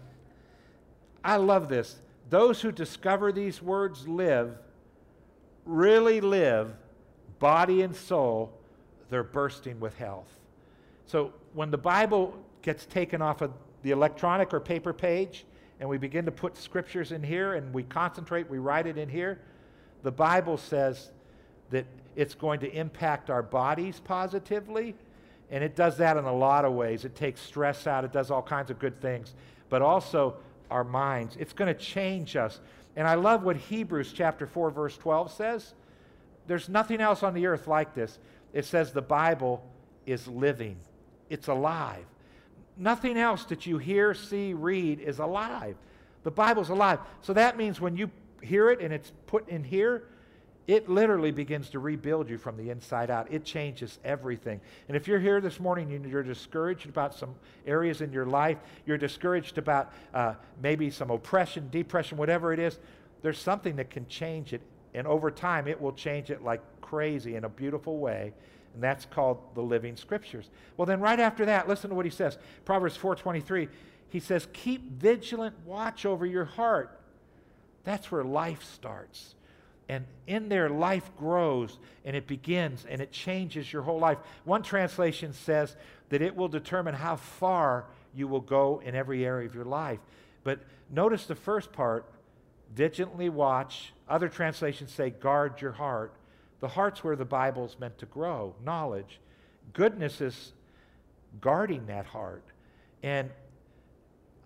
I 1.25 1.37
love 1.37 1.69
this. 1.69 1.97
Those 2.31 2.61
who 2.61 2.71
discover 2.71 3.33
these 3.33 3.61
words 3.61 4.07
live, 4.07 4.57
really 5.64 6.21
live, 6.21 6.73
body 7.38 7.83
and 7.83 7.95
soul, 7.95 8.53
they're 9.11 9.23
bursting 9.23 9.81
with 9.81 9.97
health. 9.97 10.29
So 11.07 11.33
when 11.53 11.71
the 11.71 11.79
Bible 11.79 12.35
gets 12.62 12.87
taken 12.87 13.21
off 13.21 13.43
of 13.43 13.53
the 13.83 13.91
electronic 13.91 14.55
or 14.55 14.61
paper 14.61 14.93
page, 14.93 15.45
and 15.81 15.88
we 15.88 15.99
begin 15.99 16.25
to 16.25 16.31
put 16.31 16.57
scriptures 16.57 17.12
in 17.12 17.23
here 17.23 17.54
and 17.54 17.73
we 17.75 17.83
concentrate, 17.83 18.49
we 18.49 18.59
write 18.59 18.87
it 18.87 18.99
in 18.99 19.09
here, 19.09 19.40
the 20.02 20.12
Bible 20.12 20.57
says 20.57 21.11
that 21.71 21.87
it's 22.16 22.35
going 22.35 22.61
to 22.61 22.73
impact 22.73 23.31
our 23.31 23.43
bodies 23.43 24.00
positively. 24.04 24.95
And 25.50 25.62
it 25.62 25.76
does 25.76 25.99
that 25.99 26.16
in 26.16 26.25
a 26.25 26.35
lot 26.35 26.64
of 26.64 26.73
ways. 26.73 27.04
It 27.04 27.14
takes 27.14 27.40
stress 27.40 27.87
out, 27.87 28.04
it 28.04 28.12
does 28.12 28.31
all 28.31 28.43
kinds 28.43 28.71
of 28.71 28.78
good 28.78 29.00
things. 29.00 29.35
But 29.69 29.83
also, 29.83 30.37
our 30.71 30.85
minds. 30.85 31.37
It's 31.38 31.52
going 31.52 31.73
to 31.73 31.81
change 31.81 32.37
us. 32.37 32.61
And 32.97 33.07
I 33.07 33.14
love 33.14 33.43
what 33.43 33.57
Hebrews 33.57 34.12
chapter 34.12 34.47
4 34.47 34.71
verse 34.71 34.97
12 34.97 35.33
says. 35.33 35.75
There's 36.47 36.69
nothing 36.69 37.00
else 37.00 37.23
on 37.23 37.35
the 37.35 37.47
earth 37.47 37.66
like 37.66 37.95
this. 37.95 38.19
It 38.52 38.64
says 38.64 38.93
the 38.93 39.02
Bible 39.02 39.64
is 40.07 40.26
living. 40.28 40.76
It's 41.31 41.49
alive. 41.49 42.04
Nothing 42.76 43.16
else 43.16 43.45
that 43.45 43.66
you 43.66 43.78
hear, 43.78 44.14
see, 44.14 44.54
read 44.54 45.00
is 45.00 45.19
alive. 45.19 45.76
The 46.25 46.31
Bible's 46.31 46.71
alive. 46.71 46.99
So 47.23 47.33
that 47.35 47.57
means 47.57 47.81
when 47.81 47.97
you 47.97 48.11
hear 48.43 48.71
it 48.71 48.81
and 48.81 48.93
it's 48.93 49.12
put 49.26 49.49
in 49.49 49.62
here, 49.62 50.04
it 50.66 50.88
literally 50.88 51.31
begins 51.31 51.69
to 51.71 51.78
rebuild 51.78 52.31
you 52.31 52.38
from 52.38 52.57
the 52.57 52.71
inside 52.71 53.11
out. 53.11 53.31
It 53.31 53.45
changes 53.45 53.99
everything. 54.02 54.61
And 54.88 54.97
if 54.97 55.07
you're 55.07 55.21
here 55.21 55.40
this 55.40 55.61
morning 55.61 55.93
and 55.93 56.11
you're 56.11 56.23
discouraged 56.23 56.88
about 56.88 57.14
some 57.14 57.35
areas 57.66 58.00
in 58.00 58.12
your 58.12 58.25
life, 58.25 58.57
you're 58.87 58.99
discouraged 58.99 59.59
about 59.59 59.93
uh, 60.14 60.35
maybe 60.62 60.90
some 60.90 61.11
oppression, 61.11 61.69
depression, 61.71 62.16
whatever 62.16 62.52
it 62.52 62.59
is, 62.59 62.78
there's 63.21 63.38
something 63.38 63.76
that 63.76 63.90
can 63.90 64.07
change 64.09 64.54
it. 64.54 64.62
And 64.95 65.07
over 65.07 65.31
time, 65.31 65.69
it 65.69 65.78
will 65.78 65.93
change 65.93 66.31
it 66.31 66.43
like 66.43 66.62
crazy 66.81 67.37
in 67.37 67.45
a 67.45 67.49
beautiful 67.49 67.99
way. 67.99 68.33
And 68.75 68.83
that's 68.83 69.07
called 69.07 69.38
the 69.54 69.62
living 69.62 69.97
scriptures. 69.97 70.50
Well, 70.76 70.87
then 70.87 71.00
right 71.00 71.21
after 71.21 71.47
that, 71.47 71.69
listen 71.69 71.90
to 71.90 71.97
what 71.97 72.04
he 72.04 72.11
says. 72.11 72.38
Proverbs 72.64 72.97
4:23. 72.97 73.69
He 74.09 74.21
says, 74.21 74.47
"Keep 74.52 74.93
vigilant 74.93 75.57
watch 75.64 76.04
over 76.04 76.26
your 76.26 76.45
heart." 76.45 77.00
That's 77.85 78.11
where 78.11 78.25
life 78.25 78.62
starts 78.62 79.35
and 79.88 80.04
in 80.26 80.49
there 80.49 80.69
life 80.69 81.11
grows 81.16 81.78
and 82.04 82.16
it 82.16 82.26
begins 82.26 82.87
and 82.88 83.00
it 83.00 83.12
changes 83.12 83.73
your 83.73 83.83
whole 83.83 83.99
life. 83.99 84.19
One 84.45 84.62
translation 84.62 85.33
says 85.33 85.76
that 86.09 86.23
it 86.23 86.35
will 86.35 86.49
determine 86.49 86.95
how 86.95 87.16
far 87.16 87.87
you 88.14 88.28
will 88.28 88.40
go 88.40 88.81
in 88.85 88.95
every 88.95 89.25
area 89.25 89.47
of 89.47 89.54
your 89.54 89.64
life. 89.64 90.00
But 90.43 90.61
notice 90.90 91.26
the 91.26 91.35
first 91.35 91.73
part 91.73 92.07
vigilantly 92.75 93.28
watch. 93.28 93.93
Other 94.09 94.28
translations 94.28 94.93
say 94.93 95.11
guard 95.11 95.61
your 95.61 95.73
heart. 95.73 96.14
The 96.64 96.68
heart's 96.68 97.04
where 97.04 97.14
the 97.14 97.26
Bible's 97.26 97.76
meant 97.78 97.99
to 97.99 98.06
grow, 98.06 98.54
knowledge. 98.64 99.21
Goodness 99.75 100.23
is 100.23 100.54
guarding 101.42 101.85
that 101.88 102.06
heart. 102.06 102.42
And 103.02 103.28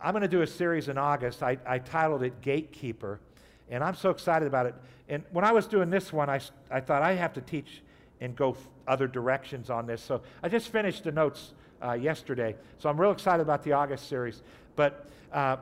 I'm 0.01 0.11
going 0.11 0.23
to 0.23 0.29
do 0.29 0.43
a 0.43 0.47
series 0.49 0.89
in 0.89 0.99
August. 0.99 1.45
I, 1.45 1.59
I 1.65 1.79
titled 1.79 2.25
it 2.25 2.41
Gatekeeper. 2.41 3.21
And 3.71 3.85
I'm 3.85 3.95
so 3.95 4.11
excited 4.11 4.49
about 4.49 4.67
it. 4.67 4.75
And 5.09 5.23
when 5.31 5.45
I 5.45 5.53
was 5.53 5.69
doing 5.69 5.91
this 5.91 6.13
one, 6.13 6.29
I, 6.29 6.41
I 6.73 6.81
thought 6.81 7.03
I 7.03 7.13
have 7.13 7.35
to 7.35 7.41
teach 7.41 7.83
and 8.21 8.35
go 8.35 8.57
other 8.89 9.07
directions 9.07 9.71
on 9.71 9.87
this. 9.87 10.03
So 10.03 10.21
I 10.43 10.49
just 10.49 10.71
finished 10.71 11.05
the 11.05 11.13
notes 11.13 11.55
uh, 11.81 11.93
yesterday. 11.93 12.57
So 12.79 12.89
I'm 12.89 13.01
real 13.01 13.13
excited 13.13 13.43
about 13.43 13.63
the 13.63 13.75
August 13.75 14.09
series. 14.09 14.43
But 14.75 15.09
uh, 15.33 15.59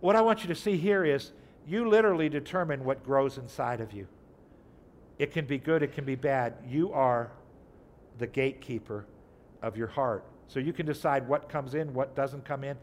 what 0.00 0.16
I 0.16 0.22
want 0.22 0.42
you 0.42 0.48
to 0.48 0.56
see 0.56 0.76
here 0.76 1.04
is 1.04 1.30
you 1.68 1.88
literally 1.88 2.28
determine 2.28 2.84
what 2.84 3.04
grows 3.04 3.38
inside 3.38 3.80
of 3.80 3.92
you. 3.92 4.08
It 5.18 5.32
can 5.32 5.46
be 5.46 5.58
good, 5.58 5.82
it 5.82 5.92
can 5.92 6.04
be 6.04 6.14
bad. 6.14 6.54
You 6.66 6.92
are 6.92 7.30
the 8.18 8.26
gatekeeper 8.26 9.06
of 9.62 9.76
your 9.76 9.88
heart. 9.88 10.24
So 10.46 10.60
you 10.60 10.72
can 10.72 10.86
decide 10.86 11.28
what 11.28 11.48
comes 11.48 11.74
in, 11.74 11.92
what 11.92 12.14
doesn't 12.14 12.44
come 12.44 12.64
in. 12.64 12.76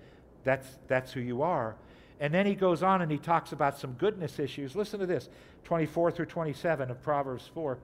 That's, 0.44 0.77
that's 0.88 1.12
who 1.12 1.20
you 1.20 1.42
are. 1.42 1.75
And 2.20 2.34
then 2.34 2.46
he 2.46 2.56
goes 2.56 2.84
on 2.84 3.01
and 3.01 3.12
he 3.12 3.18
talks 3.18 3.51
about 3.51 3.77
some 3.77 3.94
goodness 3.94 4.39
issues. 4.39 4.75
Listen 4.75 5.00
to 5.00 5.06
this 5.06 5.30
24 5.63 6.12
through 6.12 6.27
27 6.27 6.92
of 6.92 7.01
Proverbs 7.01 7.50
4. 7.54 7.77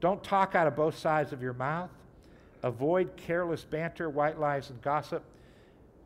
Don't 0.00 0.22
talk 0.22 0.54
out 0.54 0.66
of 0.66 0.76
both 0.76 0.98
sides 0.98 1.32
of 1.32 1.42
your 1.42 1.52
mouth. 1.52 1.90
Avoid 2.62 3.16
careless 3.16 3.64
banter, 3.64 4.10
white 4.10 4.38
lies, 4.38 4.70
and 4.70 4.82
gossip. 4.82 5.22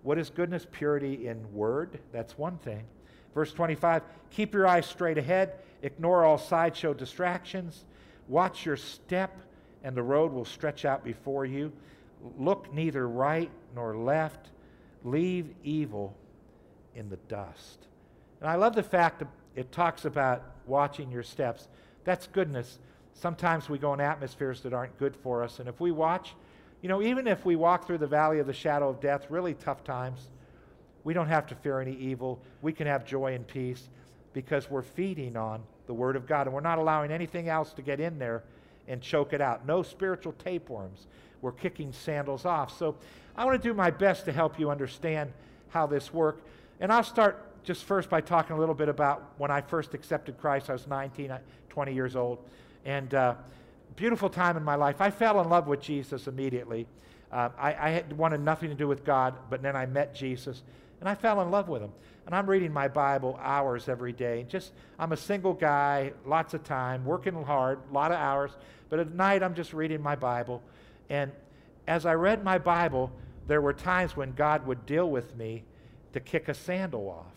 What 0.02 0.18
is 0.18 0.30
goodness? 0.30 0.66
Purity 0.70 1.26
in 1.26 1.52
word. 1.52 1.98
That's 2.12 2.36
one 2.38 2.58
thing. 2.58 2.84
Verse 3.34 3.52
25 3.52 4.02
Keep 4.30 4.54
your 4.54 4.66
eyes 4.66 4.86
straight 4.86 5.18
ahead. 5.18 5.54
Ignore 5.84 6.24
all 6.24 6.38
sideshow 6.38 6.94
distractions. 6.94 7.84
Watch 8.26 8.64
your 8.64 8.78
step, 8.78 9.38
and 9.82 9.94
the 9.94 10.02
road 10.02 10.32
will 10.32 10.46
stretch 10.46 10.86
out 10.86 11.04
before 11.04 11.44
you. 11.44 11.70
Look 12.38 12.72
neither 12.72 13.06
right 13.06 13.50
nor 13.74 13.94
left. 13.94 14.48
Leave 15.04 15.50
evil 15.62 16.16
in 16.94 17.10
the 17.10 17.18
dust. 17.28 17.86
And 18.40 18.48
I 18.48 18.54
love 18.54 18.74
the 18.74 18.82
fact 18.82 19.18
that 19.18 19.28
it 19.54 19.72
talks 19.72 20.06
about 20.06 20.42
watching 20.66 21.12
your 21.12 21.22
steps. 21.22 21.68
That's 22.04 22.28
goodness. 22.28 22.78
Sometimes 23.12 23.68
we 23.68 23.76
go 23.76 23.92
in 23.92 24.00
atmospheres 24.00 24.62
that 24.62 24.72
aren't 24.72 24.98
good 24.98 25.14
for 25.14 25.44
us. 25.44 25.58
And 25.58 25.68
if 25.68 25.80
we 25.80 25.92
watch, 25.92 26.34
you 26.80 26.88
know, 26.88 27.02
even 27.02 27.26
if 27.26 27.44
we 27.44 27.56
walk 27.56 27.86
through 27.86 27.98
the 27.98 28.06
valley 28.06 28.38
of 28.38 28.46
the 28.46 28.54
shadow 28.54 28.88
of 28.88 29.00
death, 29.00 29.26
really 29.28 29.52
tough 29.52 29.84
times, 29.84 30.30
we 31.04 31.12
don't 31.12 31.28
have 31.28 31.46
to 31.48 31.54
fear 31.54 31.78
any 31.78 31.94
evil. 31.94 32.40
We 32.62 32.72
can 32.72 32.86
have 32.86 33.04
joy 33.04 33.34
and 33.34 33.46
peace 33.46 33.90
because 34.32 34.70
we're 34.70 34.80
feeding 34.80 35.36
on 35.36 35.62
the 35.86 35.94
Word 35.94 36.16
of 36.16 36.26
God 36.26 36.46
and 36.46 36.54
we're 36.54 36.60
not 36.60 36.78
allowing 36.78 37.10
anything 37.10 37.48
else 37.48 37.72
to 37.74 37.82
get 37.82 38.00
in 38.00 38.18
there 38.18 38.42
and 38.88 39.00
choke 39.00 39.32
it 39.32 39.40
out. 39.40 39.66
No 39.66 39.82
spiritual 39.82 40.32
tapeworms. 40.32 41.06
We're 41.42 41.52
kicking 41.52 41.92
sandals 41.92 42.44
off. 42.44 42.76
So 42.76 42.96
I 43.36 43.44
want 43.44 43.60
to 43.60 43.68
do 43.68 43.74
my 43.74 43.90
best 43.90 44.24
to 44.26 44.32
help 44.32 44.58
you 44.58 44.70
understand 44.70 45.32
how 45.68 45.86
this 45.86 46.12
works. 46.12 46.42
And 46.80 46.92
I'll 46.92 47.02
start 47.02 47.62
just 47.64 47.84
first 47.84 48.10
by 48.10 48.20
talking 48.20 48.56
a 48.56 48.58
little 48.58 48.74
bit 48.74 48.88
about 48.88 49.32
when 49.38 49.50
I 49.50 49.60
first 49.60 49.94
accepted 49.94 50.38
Christ. 50.38 50.70
I 50.70 50.74
was 50.74 50.86
19, 50.86 51.30
uh, 51.30 51.38
20 51.70 51.94
years 51.94 52.16
old. 52.16 52.38
And 52.84 53.12
uh, 53.14 53.34
beautiful 53.96 54.28
time 54.28 54.56
in 54.56 54.64
my 54.64 54.74
life. 54.74 55.00
I 55.00 55.10
fell 55.10 55.40
in 55.40 55.48
love 55.48 55.66
with 55.66 55.80
Jesus 55.80 56.26
immediately. 56.26 56.86
Uh, 57.32 57.48
I, 57.58 57.74
I 57.74 57.90
had 57.90 58.12
wanted 58.16 58.40
nothing 58.40 58.68
to 58.68 58.74
do 58.74 58.86
with 58.86 59.04
God, 59.04 59.34
but 59.50 59.62
then 59.62 59.74
I 59.74 59.86
met 59.86 60.14
Jesus 60.14 60.62
and 61.00 61.08
I 61.08 61.14
fell 61.14 61.40
in 61.42 61.50
love 61.50 61.68
with 61.68 61.82
him. 61.82 61.92
And 62.26 62.34
I'm 62.34 62.48
reading 62.48 62.72
my 62.72 62.88
Bible 62.88 63.38
hours 63.42 63.88
every 63.88 64.12
day. 64.12 64.46
Just 64.48 64.72
I'm 64.98 65.12
a 65.12 65.16
single 65.16 65.52
guy, 65.52 66.12
lots 66.24 66.54
of 66.54 66.64
time, 66.64 67.04
working 67.04 67.42
hard, 67.44 67.80
a 67.90 67.92
lot 67.92 68.12
of 68.12 68.18
hours. 68.18 68.50
But 68.88 68.98
at 69.00 69.12
night 69.14 69.42
I'm 69.42 69.54
just 69.54 69.74
reading 69.74 70.00
my 70.02 70.16
Bible. 70.16 70.62
And 71.10 71.32
as 71.86 72.06
I 72.06 72.14
read 72.14 72.42
my 72.42 72.58
Bible, 72.58 73.12
there 73.46 73.60
were 73.60 73.74
times 73.74 74.16
when 74.16 74.32
God 74.32 74.66
would 74.66 74.86
deal 74.86 75.10
with 75.10 75.36
me 75.36 75.64
to 76.14 76.20
kick 76.20 76.48
a 76.48 76.54
sandal 76.54 77.08
off. 77.08 77.32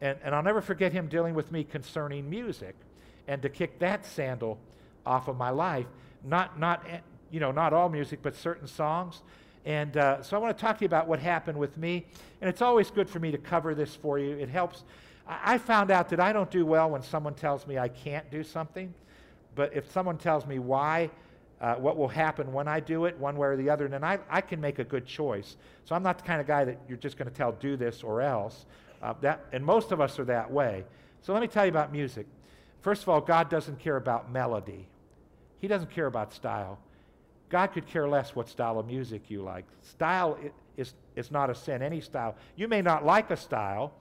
And, 0.00 0.18
and 0.22 0.34
I'll 0.34 0.42
never 0.42 0.60
forget 0.60 0.92
him 0.92 1.08
dealing 1.08 1.34
with 1.34 1.50
me 1.50 1.64
concerning 1.64 2.30
music 2.30 2.76
and 3.26 3.42
to 3.42 3.48
kick 3.48 3.80
that 3.80 4.06
sandal 4.06 4.58
off 5.04 5.28
of 5.28 5.36
my 5.36 5.50
life. 5.50 5.86
Not, 6.24 6.58
not, 6.58 6.84
eh, 6.88 6.98
you 7.30 7.40
know, 7.40 7.50
not 7.50 7.72
all 7.72 7.88
music, 7.88 8.20
but 8.22 8.34
certain 8.36 8.66
songs. 8.66 9.22
And 9.64 9.96
uh, 9.96 10.22
so 10.22 10.36
I 10.36 10.40
want 10.40 10.56
to 10.56 10.60
talk 10.60 10.78
to 10.78 10.82
you 10.82 10.86
about 10.86 11.06
what 11.06 11.18
happened 11.18 11.58
with 11.58 11.76
me. 11.76 12.06
And 12.40 12.48
it's 12.48 12.62
always 12.62 12.90
good 12.90 13.08
for 13.08 13.18
me 13.18 13.30
to 13.30 13.38
cover 13.38 13.74
this 13.74 13.94
for 13.94 14.18
you. 14.18 14.36
It 14.36 14.48
helps. 14.48 14.84
I, 15.26 15.58
found 15.58 15.90
out 15.90 16.08
that 16.08 16.20
I 16.20 16.32
don't 16.32 16.50
do 16.50 16.64
well 16.64 16.90
when 16.90 17.02
someone 17.02 17.34
tells 17.34 17.66
me 17.66 17.78
I 17.78 17.88
can't 17.88 18.28
do 18.30 18.42
something. 18.42 18.92
But 19.54 19.74
if 19.74 19.90
someone 19.92 20.16
tells 20.16 20.46
me 20.46 20.58
why, 20.58 21.10
uh, 21.60 21.74
what 21.74 21.96
will 21.96 22.08
happen 22.08 22.52
when 22.52 22.66
I 22.66 22.80
do 22.80 23.04
it, 23.04 23.18
one 23.18 23.36
way 23.36 23.48
or 23.48 23.56
the 23.56 23.68
other, 23.68 23.86
then 23.86 24.02
I, 24.02 24.18
I 24.30 24.40
can 24.40 24.60
make 24.60 24.78
a 24.78 24.84
good 24.84 25.06
choice. 25.06 25.56
So 25.84 25.94
I'm 25.94 26.02
not 26.02 26.18
the 26.18 26.24
kind 26.24 26.40
of 26.40 26.46
guy 26.46 26.64
that 26.64 26.78
you're 26.88 26.98
just 26.98 27.18
going 27.18 27.28
to 27.28 27.34
tell, 27.34 27.52
do 27.52 27.76
this 27.76 28.02
or 28.02 28.22
else. 28.22 28.64
Uh, 29.02 29.14
that, 29.20 29.44
and 29.52 29.64
most 29.64 29.92
of 29.92 30.00
us 30.00 30.18
are 30.18 30.24
that 30.24 30.50
way. 30.50 30.84
So 31.22 31.32
let 31.32 31.42
me 31.42 31.48
tell 31.48 31.66
you 31.66 31.70
about 31.70 31.92
music. 31.92 32.26
First 32.80 33.02
of 33.02 33.10
all, 33.10 33.20
God 33.20 33.50
doesn't 33.50 33.78
care 33.78 33.96
about 33.96 34.32
melody, 34.32 34.88
He 35.58 35.68
doesn't 35.68 35.90
care 35.90 36.06
about 36.06 36.32
style. 36.32 36.78
God 37.50 37.68
could 37.68 37.86
care 37.86 38.08
less 38.08 38.34
what 38.34 38.48
style 38.48 38.78
of 38.78 38.86
music 38.86 39.28
you 39.28 39.42
like. 39.42 39.66
Style 39.82 40.38
is, 40.76 40.94
is 41.16 41.30
not 41.30 41.50
a 41.50 41.54
sin, 41.54 41.82
any 41.82 42.00
style. 42.00 42.36
You 42.56 42.68
may 42.68 42.80
not 42.80 43.04
like 43.04 43.30
a 43.30 43.36
style, 43.36 43.92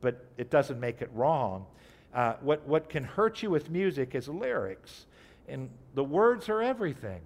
but 0.00 0.24
it 0.36 0.50
doesn't 0.50 0.78
make 0.78 1.00
it 1.00 1.10
wrong. 1.14 1.66
Uh, 2.12 2.34
what, 2.40 2.66
what 2.66 2.88
can 2.88 3.04
hurt 3.04 3.42
you 3.42 3.50
with 3.50 3.70
music 3.70 4.14
is 4.14 4.28
lyrics 4.28 5.06
and 5.48 5.70
the 5.94 6.04
words 6.04 6.48
are 6.48 6.62
everything. 6.62 7.20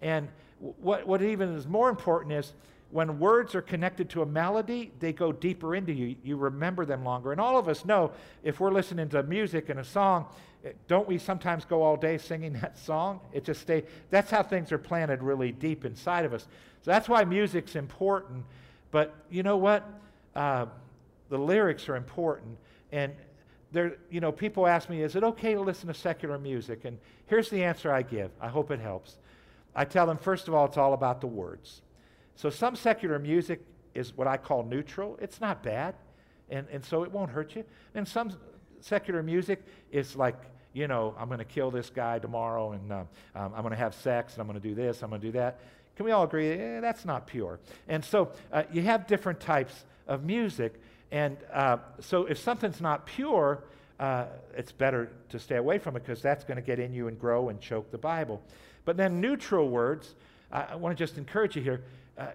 And 0.00 0.28
what, 0.60 1.06
what 1.06 1.22
even 1.22 1.54
is 1.54 1.66
more 1.66 1.88
important 1.88 2.32
is 2.32 2.52
when 2.94 3.18
words 3.18 3.56
are 3.56 3.60
connected 3.60 4.08
to 4.08 4.22
a 4.22 4.26
melody, 4.26 4.92
they 5.00 5.12
go 5.12 5.32
deeper 5.32 5.74
into 5.74 5.92
you. 5.92 6.14
You 6.22 6.36
remember 6.36 6.86
them 6.86 7.02
longer. 7.02 7.32
And 7.32 7.40
all 7.40 7.58
of 7.58 7.66
us 7.66 7.84
know 7.84 8.12
if 8.44 8.60
we're 8.60 8.70
listening 8.70 9.08
to 9.08 9.22
music 9.24 9.68
and 9.68 9.80
a 9.80 9.84
song, 9.84 10.26
eh, 10.64 10.70
don't 10.86 11.08
we 11.08 11.18
sometimes 11.18 11.64
go 11.64 11.82
all 11.82 11.96
day 11.96 12.18
singing 12.18 12.52
that 12.60 12.78
song? 12.78 13.18
It 13.32 13.42
just 13.42 13.62
stay. 13.62 13.82
That's 14.10 14.30
how 14.30 14.44
things 14.44 14.70
are 14.70 14.78
planted 14.78 15.24
really 15.24 15.50
deep 15.50 15.84
inside 15.84 16.24
of 16.24 16.32
us. 16.32 16.42
So 16.82 16.92
that's 16.92 17.08
why 17.08 17.24
music's 17.24 17.74
important. 17.74 18.44
But 18.92 19.12
you 19.28 19.42
know 19.42 19.56
what? 19.56 19.84
Uh, 20.36 20.66
the 21.30 21.38
lyrics 21.38 21.88
are 21.88 21.96
important. 21.96 22.56
And 22.92 23.12
there, 23.72 23.96
you 24.08 24.20
know, 24.20 24.30
people 24.30 24.68
ask 24.68 24.88
me, 24.88 25.02
is 25.02 25.16
it 25.16 25.24
okay 25.24 25.54
to 25.54 25.60
listen 25.60 25.88
to 25.88 25.94
secular 25.94 26.38
music? 26.38 26.84
And 26.84 26.96
here's 27.26 27.50
the 27.50 27.64
answer 27.64 27.90
I 27.90 28.02
give. 28.02 28.30
I 28.40 28.46
hope 28.46 28.70
it 28.70 28.78
helps. 28.78 29.16
I 29.74 29.84
tell 29.84 30.06
them, 30.06 30.16
first 30.16 30.46
of 30.46 30.54
all, 30.54 30.66
it's 30.66 30.76
all 30.76 30.92
about 30.92 31.20
the 31.20 31.26
words. 31.26 31.80
So 32.36 32.50
some 32.50 32.76
secular 32.76 33.18
music 33.18 33.64
is 33.94 34.16
what 34.16 34.26
I 34.26 34.36
call 34.36 34.64
neutral. 34.64 35.18
It's 35.20 35.40
not 35.40 35.62
bad, 35.62 35.94
and, 36.50 36.66
and 36.70 36.84
so 36.84 37.04
it 37.04 37.12
won't 37.12 37.30
hurt 37.30 37.54
you. 37.54 37.64
And 37.94 38.06
some 38.06 38.32
secular 38.80 39.22
music 39.22 39.62
is 39.92 40.16
like, 40.16 40.36
you 40.72 40.88
know, 40.88 41.14
I'm 41.18 41.28
going 41.28 41.38
to 41.38 41.44
kill 41.44 41.70
this 41.70 41.90
guy 41.90 42.18
tomorrow, 42.18 42.72
and 42.72 42.92
uh, 42.92 42.96
um, 43.34 43.52
I'm 43.54 43.62
going 43.62 43.70
to 43.70 43.76
have 43.76 43.94
sex, 43.94 44.34
and 44.34 44.40
I'm 44.40 44.46
going 44.48 44.60
to 44.60 44.68
do 44.68 44.74
this, 44.74 45.02
I'm 45.02 45.10
going 45.10 45.20
to 45.20 45.26
do 45.28 45.32
that. 45.32 45.60
Can 45.96 46.06
we 46.06 46.12
all 46.12 46.24
agree? 46.24 46.50
Eh, 46.50 46.80
that's 46.80 47.04
not 47.04 47.26
pure. 47.26 47.60
And 47.88 48.04
so 48.04 48.32
uh, 48.52 48.64
you 48.72 48.82
have 48.82 49.06
different 49.06 49.38
types 49.38 49.84
of 50.08 50.24
music. 50.24 50.74
And 51.12 51.36
uh, 51.52 51.78
so 52.00 52.26
if 52.26 52.38
something's 52.38 52.80
not 52.80 53.06
pure, 53.06 53.62
uh, 54.00 54.24
it's 54.56 54.72
better 54.72 55.12
to 55.28 55.38
stay 55.38 55.56
away 55.56 55.78
from 55.78 55.96
it 55.96 56.00
because 56.04 56.20
that's 56.20 56.42
going 56.42 56.56
to 56.56 56.62
get 56.62 56.80
in 56.80 56.92
you 56.92 57.06
and 57.06 57.18
grow 57.18 57.48
and 57.48 57.60
choke 57.60 57.92
the 57.92 57.98
Bible. 57.98 58.42
But 58.84 58.96
then 58.96 59.20
neutral 59.20 59.68
words, 59.68 60.16
I, 60.50 60.62
I 60.62 60.74
want 60.74 60.96
to 60.98 61.02
just 61.04 61.16
encourage 61.16 61.54
you 61.54 61.62
here. 61.62 61.84
Uh, 62.16 62.26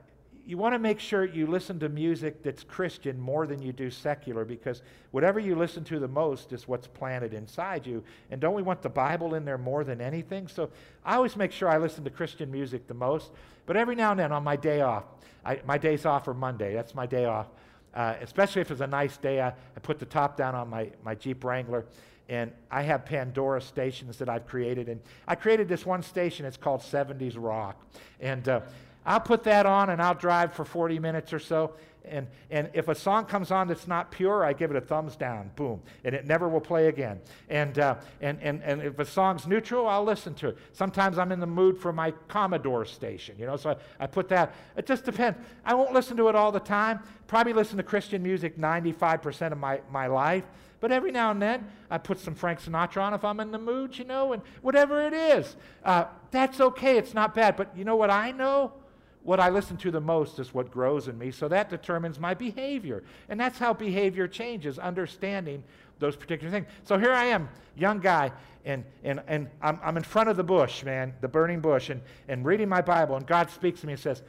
you 0.50 0.58
want 0.58 0.74
to 0.74 0.80
make 0.80 1.00
sure 1.00 1.26
you 1.26 1.46
listen 1.46 1.80
to 1.80 1.90
music 1.90 2.42
that's 2.42 2.64
Christian 2.64 3.20
more 3.20 3.46
than 3.46 3.62
you 3.62 3.72
do 3.72 3.92
secular 3.92 4.44
because 4.46 4.82
whatever 5.12 5.40
you 5.40 5.56
listen 5.56 5.84
to 5.84 6.00
the 6.00 6.08
most 6.08 6.54
is 6.54 6.68
what's 6.68 6.88
planted 6.88 7.36
inside 7.36 7.86
you. 7.86 8.04
And 8.32 8.42
don't 8.42 8.56
we 8.56 8.64
want 8.64 8.82
the 8.82 8.90
Bible 8.90 9.36
in 9.36 9.46
there 9.46 9.60
more 9.60 9.84
than 9.84 10.02
anything? 10.02 10.48
So 10.48 10.72
I 11.06 11.18
always 11.18 11.36
make 11.36 11.52
sure 11.52 11.70
I 11.70 11.78
listen 11.78 12.04
to 12.04 12.10
Christian 12.10 12.50
music 12.52 12.88
the 12.88 12.96
most. 12.96 13.30
But 13.68 13.78
every 13.78 13.94
now 13.94 14.10
and 14.10 14.20
then 14.20 14.32
on 14.32 14.44
my 14.44 14.56
day 14.56 14.82
off, 14.82 15.04
I, 15.46 15.62
my 15.68 15.78
days 15.78 16.08
off 16.08 16.28
are 16.28 16.34
Monday, 16.34 16.74
that's 16.74 16.96
my 16.96 17.06
day 17.06 17.26
off. 17.26 17.48
Uh, 17.94 18.16
especially 18.22 18.62
if 18.62 18.72
it's 18.72 18.82
a 18.82 18.88
nice 18.88 19.18
day, 19.18 19.42
I, 19.42 19.50
I 19.50 19.80
put 19.84 20.00
the 20.00 20.06
top 20.06 20.36
down 20.36 20.56
on 20.56 20.68
my, 20.68 20.90
my 21.04 21.14
Jeep 21.14 21.44
Wrangler 21.44 21.86
and 22.30 22.52
I 22.70 22.84
have 22.84 23.06
Pandora 23.06 23.60
stations 23.60 24.18
that 24.18 24.30
I've 24.30 24.46
created. 24.46 24.88
And 24.88 25.02
I 25.28 25.34
created 25.34 25.68
this 25.68 25.86
one 25.86 26.04
station, 26.04 26.46
it's 26.46 26.58
called 26.58 26.82
70s 26.82 27.34
Rock. 27.36 27.84
And 28.20 28.48
uh, 28.48 28.62
I'll 29.10 29.20
put 29.20 29.44
that 29.46 29.66
on 29.66 29.90
and 29.90 30.00
I'll 30.00 30.14
drive 30.14 30.54
for 30.54 30.64
40 30.64 31.00
minutes 31.00 31.34
or 31.34 31.40
so. 31.40 31.74
And, 32.06 32.28
and 32.52 32.70
if 32.74 32.88
a 32.90 32.96
song 32.96 33.26
comes 33.26 33.50
on 33.50 33.68
that's 33.68 33.88
not 33.88 34.12
pure, 34.12 34.46
I 34.46 34.54
give 34.54 34.70
it 34.70 34.78
a 34.78 34.82
thumbs 34.82 35.16
down, 35.16 35.50
boom, 35.56 35.82
and 36.04 36.14
it 36.14 36.28
never 36.28 36.48
will 36.48 36.62
play 36.62 36.88
again. 36.88 37.20
And, 37.50 37.78
uh, 37.80 37.96
and, 38.22 38.40
and, 38.42 38.62
and 38.64 38.84
if 38.84 39.00
a 39.00 39.06
song's 39.06 39.48
neutral, 39.48 39.88
I'll 39.88 40.04
listen 40.04 40.36
to 40.36 40.50
it. 40.50 40.58
Sometimes 40.74 41.18
I'm 41.18 41.32
in 41.32 41.40
the 41.40 41.48
mood 41.48 41.80
for 41.80 41.92
my 41.92 42.12
Commodore 42.28 42.86
station, 42.86 43.36
you 43.40 43.48
know, 43.48 43.58
so 43.58 43.72
I, 43.72 44.04
I 44.04 44.08
put 44.08 44.30
that. 44.30 44.54
It 44.78 44.86
just 44.86 45.06
depends. 45.06 45.40
I 45.66 45.74
won't 45.74 45.92
listen 45.92 46.16
to 46.18 46.30
it 46.30 46.36
all 46.36 46.52
the 46.52 46.60
time. 46.60 47.00
Probably 47.26 47.54
listen 47.54 47.78
to 47.78 47.84
Christian 47.84 48.22
music 48.22 48.60
95% 48.60 49.52
of 49.52 49.58
my, 49.58 49.82
my 49.92 50.06
life. 50.06 50.44
But 50.82 50.92
every 50.92 51.12
now 51.12 51.32
and 51.32 51.42
then, 51.42 51.68
I 51.90 51.98
put 51.98 52.20
some 52.20 52.36
Frank 52.36 52.62
Sinatra 52.62 53.02
on 53.02 53.14
if 53.16 53.26
I'm 53.26 53.40
in 53.40 53.52
the 53.52 53.60
mood, 53.60 53.98
you 53.98 54.06
know, 54.06 54.34
and 54.34 54.44
whatever 54.62 55.02
it 55.02 55.14
is. 55.14 55.56
Uh, 55.84 56.06
that's 56.30 56.62
okay. 56.62 56.98
It's 56.98 57.16
not 57.16 57.34
bad. 57.34 57.58
But 57.58 57.76
you 57.76 57.84
know 57.84 57.96
what 57.96 58.12
I 58.12 58.32
know? 58.32 58.74
What 59.24 59.40
I 59.40 59.50
listen 59.50 59.78
to 59.78 59.92
the 59.92 60.02
most 60.02 60.40
is 60.40 60.54
what 60.54 60.72
grows 60.72 61.08
in 61.08 61.18
me. 61.18 61.32
So 61.32 61.48
that 61.50 61.70
determines 61.70 62.20
my 62.20 62.34
behavior. 62.34 63.04
And 63.28 63.40
that's 63.40 63.60
how 63.60 63.74
behavior 63.74 64.28
changes, 64.28 64.80
understanding 64.80 65.64
those 66.00 66.16
particular 66.16 66.52
things. 66.52 66.68
So 66.84 66.98
here 66.98 67.12
I 67.12 67.26
am, 67.26 67.50
young 67.76 68.00
guy, 68.00 68.32
and, 68.66 68.84
and, 69.04 69.22
and 69.28 69.50
I'm, 69.62 69.80
I'm 69.84 69.98
in 69.98 70.04
front 70.04 70.30
of 70.30 70.38
the 70.38 70.44
bush, 70.44 70.84
man, 70.84 71.14
the 71.22 71.28
burning 71.28 71.60
bush, 71.60 71.90
and, 71.90 72.02
and 72.28 72.46
reading 72.46 72.70
my 72.70 72.82
Bible. 72.82 73.16
And 73.16 73.26
God 73.26 73.50
speaks 73.50 73.82
to 73.82 73.88
me 73.88 73.94
and 73.94 74.02
says, 74.02 74.24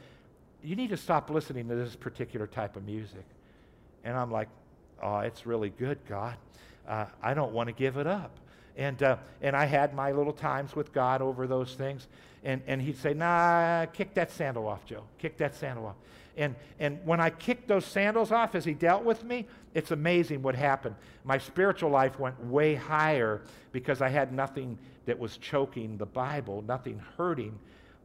You 0.63 0.75
need 0.75 0.89
to 0.89 0.97
stop 0.97 1.29
listening 1.29 1.67
to 1.69 1.75
this 1.75 1.95
particular 1.95 2.47
type 2.47 2.75
of 2.75 2.85
music. 2.85 3.25
And 4.03 4.17
I'm 4.17 4.31
like, 4.31 4.49
Oh, 5.01 5.19
it's 5.19 5.45
really 5.45 5.69
good, 5.69 5.97
God. 6.07 6.35
Uh, 6.87 7.05
I 7.21 7.33
don't 7.33 7.53
want 7.53 7.67
to 7.67 7.73
give 7.73 7.97
it 7.97 8.07
up. 8.07 8.37
And, 8.77 9.01
uh, 9.03 9.17
and 9.41 9.55
I 9.55 9.65
had 9.65 9.93
my 9.93 10.11
little 10.11 10.33
times 10.33 10.75
with 10.75 10.93
God 10.93 11.21
over 11.21 11.47
those 11.47 11.75
things. 11.75 12.07
And, 12.43 12.61
and 12.67 12.81
he'd 12.81 12.97
say, 12.97 13.13
Nah, 13.13 13.85
kick 13.87 14.13
that 14.15 14.31
sandal 14.31 14.67
off, 14.67 14.85
Joe. 14.85 15.03
Kick 15.17 15.37
that 15.37 15.55
sandal 15.55 15.87
off. 15.87 15.95
And, 16.37 16.55
and 16.79 16.99
when 17.05 17.19
I 17.19 17.29
kicked 17.29 17.67
those 17.67 17.85
sandals 17.85 18.31
off 18.31 18.55
as 18.55 18.65
he 18.65 18.73
dealt 18.73 19.03
with 19.03 19.23
me, 19.23 19.47
it's 19.73 19.91
amazing 19.91 20.41
what 20.41 20.55
happened. 20.55 20.95
My 21.23 21.37
spiritual 21.37 21.89
life 21.89 22.19
went 22.19 22.43
way 22.45 22.75
higher 22.75 23.41
because 23.71 24.01
I 24.01 24.09
had 24.09 24.33
nothing 24.33 24.77
that 25.05 25.19
was 25.19 25.37
choking 25.37 25.97
the 25.97 26.05
Bible, 26.05 26.63
nothing 26.67 27.01
hurting 27.17 27.57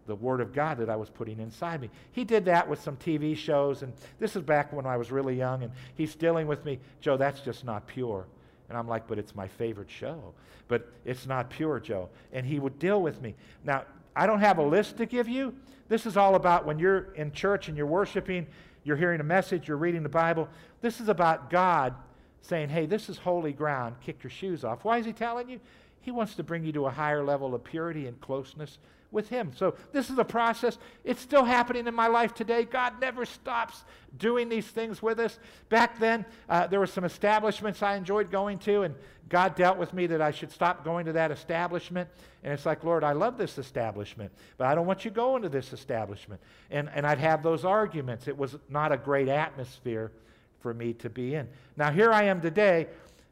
the 0.06 0.14
Word 0.14 0.40
of 0.40 0.52
God 0.52 0.78
that 0.78 0.88
I 0.88 0.96
was 0.96 1.10
putting 1.10 1.40
inside 1.40 1.80
me. 1.80 1.90
He 2.12 2.24
did 2.24 2.44
that 2.44 2.68
with 2.68 2.80
some 2.80 2.96
TV 2.96 3.36
shows, 3.36 3.82
and 3.82 3.92
this 4.18 4.36
is 4.36 4.42
back 4.42 4.72
when 4.72 4.86
I 4.86 4.96
was 4.96 5.10
really 5.10 5.36
young, 5.36 5.62
and 5.62 5.72
he's 5.94 6.14
dealing 6.14 6.46
with 6.46 6.64
me, 6.64 6.78
Joe, 7.00 7.16
that's 7.16 7.40
just 7.40 7.64
not 7.64 7.86
pure. 7.86 8.26
And 8.68 8.76
I'm 8.76 8.88
like, 8.88 9.06
but 9.06 9.18
it's 9.18 9.34
my 9.34 9.48
favorite 9.48 9.90
show. 9.90 10.34
But 10.68 10.88
it's 11.04 11.26
not 11.26 11.50
pure, 11.50 11.78
Joe. 11.78 12.08
And 12.32 12.44
he 12.44 12.58
would 12.58 12.78
deal 12.78 13.00
with 13.00 13.22
me. 13.22 13.34
Now, 13.64 13.84
I 14.16 14.26
don't 14.26 14.40
have 14.40 14.58
a 14.58 14.62
list 14.62 14.96
to 14.96 15.06
give 15.06 15.28
you. 15.28 15.54
This 15.88 16.06
is 16.06 16.16
all 16.16 16.34
about 16.34 16.66
when 16.66 16.78
you're 16.78 17.12
in 17.14 17.30
church 17.32 17.68
and 17.68 17.76
you're 17.76 17.86
worshiping, 17.86 18.46
you're 18.82 18.96
hearing 18.96 19.20
a 19.20 19.24
message, 19.24 19.68
you're 19.68 19.76
reading 19.76 20.02
the 20.02 20.08
Bible. 20.08 20.48
This 20.80 21.00
is 21.00 21.08
about 21.08 21.50
God 21.50 21.94
saying, 22.40 22.70
hey, 22.70 22.86
this 22.86 23.08
is 23.08 23.18
holy 23.18 23.52
ground. 23.52 23.96
Kick 24.00 24.22
your 24.22 24.30
shoes 24.30 24.64
off. 24.64 24.84
Why 24.84 24.98
is 24.98 25.06
he 25.06 25.12
telling 25.12 25.48
you? 25.48 25.60
He 26.00 26.10
wants 26.10 26.34
to 26.36 26.42
bring 26.42 26.64
you 26.64 26.72
to 26.72 26.86
a 26.86 26.90
higher 26.90 27.24
level 27.24 27.54
of 27.54 27.62
purity 27.62 28.06
and 28.06 28.20
closeness 28.20 28.78
with 29.16 29.28
Him. 29.28 29.50
So 29.56 29.74
this 29.90 30.10
is 30.10 30.18
a 30.18 30.24
process. 30.24 30.78
It's 31.02 31.20
still 31.20 31.44
happening 31.44 31.88
in 31.88 31.94
my 31.94 32.06
life 32.06 32.34
today. 32.34 32.64
God 32.64 33.00
never 33.00 33.24
stops 33.24 33.82
doing 34.18 34.48
these 34.48 34.66
things 34.66 35.02
with 35.02 35.18
us. 35.18 35.40
Back 35.68 35.98
then, 35.98 36.24
uh, 36.48 36.68
there 36.68 36.78
were 36.78 36.86
some 36.86 37.02
establishments 37.02 37.82
I 37.82 37.96
enjoyed 37.96 38.30
going 38.30 38.58
to, 38.60 38.82
and 38.82 38.94
God 39.28 39.56
dealt 39.56 39.78
with 39.78 39.92
me 39.92 40.06
that 40.06 40.22
I 40.22 40.30
should 40.30 40.52
stop 40.52 40.84
going 40.84 41.06
to 41.06 41.12
that 41.14 41.32
establishment. 41.32 42.08
And 42.44 42.52
it's 42.52 42.66
like, 42.66 42.84
Lord, 42.84 43.02
I 43.02 43.12
love 43.12 43.38
this 43.38 43.58
establishment, 43.58 44.30
but 44.58 44.68
I 44.68 44.74
don't 44.76 44.86
want 44.86 45.04
you 45.04 45.10
going 45.10 45.42
to 45.42 45.48
this 45.48 45.72
establishment. 45.72 46.40
And, 46.70 46.88
and 46.94 47.04
I'd 47.04 47.18
have 47.18 47.42
those 47.42 47.64
arguments. 47.64 48.28
It 48.28 48.36
was 48.36 48.56
not 48.68 48.92
a 48.92 48.96
great 48.96 49.28
atmosphere 49.28 50.12
for 50.60 50.72
me 50.72 50.92
to 50.94 51.10
be 51.10 51.34
in. 51.34 51.48
Now, 51.76 51.90
here 51.90 52.12
I 52.12 52.24
am 52.24 52.40
today. 52.40 52.86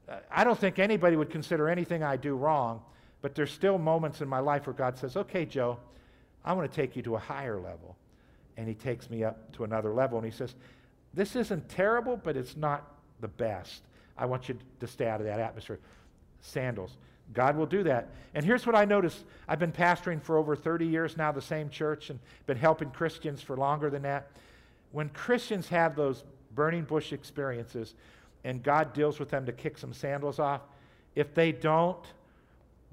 Uh, 0.08 0.16
I 0.30 0.44
don't 0.44 0.58
think 0.58 0.78
anybody 0.78 1.14
would 1.14 1.30
consider 1.30 1.68
anything 1.68 2.02
I 2.02 2.16
do 2.16 2.34
wrong. 2.34 2.82
But 3.24 3.34
there's 3.34 3.50
still 3.50 3.78
moments 3.78 4.20
in 4.20 4.28
my 4.28 4.40
life 4.40 4.66
where 4.66 4.74
God 4.74 4.98
says, 4.98 5.16
okay, 5.16 5.46
Joe, 5.46 5.78
I 6.44 6.52
want 6.52 6.70
to 6.70 6.76
take 6.76 6.94
you 6.94 7.00
to 7.04 7.14
a 7.14 7.18
higher 7.18 7.58
level. 7.58 7.96
And 8.58 8.68
he 8.68 8.74
takes 8.74 9.08
me 9.08 9.24
up 9.24 9.50
to 9.54 9.64
another 9.64 9.94
level. 9.94 10.18
And 10.18 10.26
he 10.26 10.30
says, 10.30 10.54
this 11.14 11.34
isn't 11.34 11.70
terrible, 11.70 12.18
but 12.18 12.36
it's 12.36 12.54
not 12.54 12.86
the 13.20 13.28
best. 13.28 13.80
I 14.18 14.26
want 14.26 14.50
you 14.50 14.58
to 14.78 14.86
stay 14.86 15.08
out 15.08 15.20
of 15.20 15.26
that 15.26 15.40
atmosphere. 15.40 15.78
Sandals. 16.42 16.98
God 17.32 17.56
will 17.56 17.64
do 17.64 17.82
that. 17.84 18.10
And 18.34 18.44
here's 18.44 18.66
what 18.66 18.76
I 18.76 18.84
noticed. 18.84 19.24
I've 19.48 19.58
been 19.58 19.72
pastoring 19.72 20.20
for 20.20 20.36
over 20.36 20.54
30 20.54 20.86
years 20.86 21.16
now, 21.16 21.32
the 21.32 21.40
same 21.40 21.70
church, 21.70 22.10
and 22.10 22.20
been 22.44 22.58
helping 22.58 22.90
Christians 22.90 23.40
for 23.40 23.56
longer 23.56 23.88
than 23.88 24.02
that. 24.02 24.32
When 24.92 25.08
Christians 25.08 25.66
have 25.70 25.96
those 25.96 26.24
burning 26.54 26.84
bush 26.84 27.14
experiences 27.14 27.94
and 28.44 28.62
God 28.62 28.92
deals 28.92 29.18
with 29.18 29.30
them 29.30 29.46
to 29.46 29.52
kick 29.52 29.78
some 29.78 29.94
sandals 29.94 30.38
off, 30.38 30.60
if 31.14 31.32
they 31.32 31.52
don't, 31.52 32.04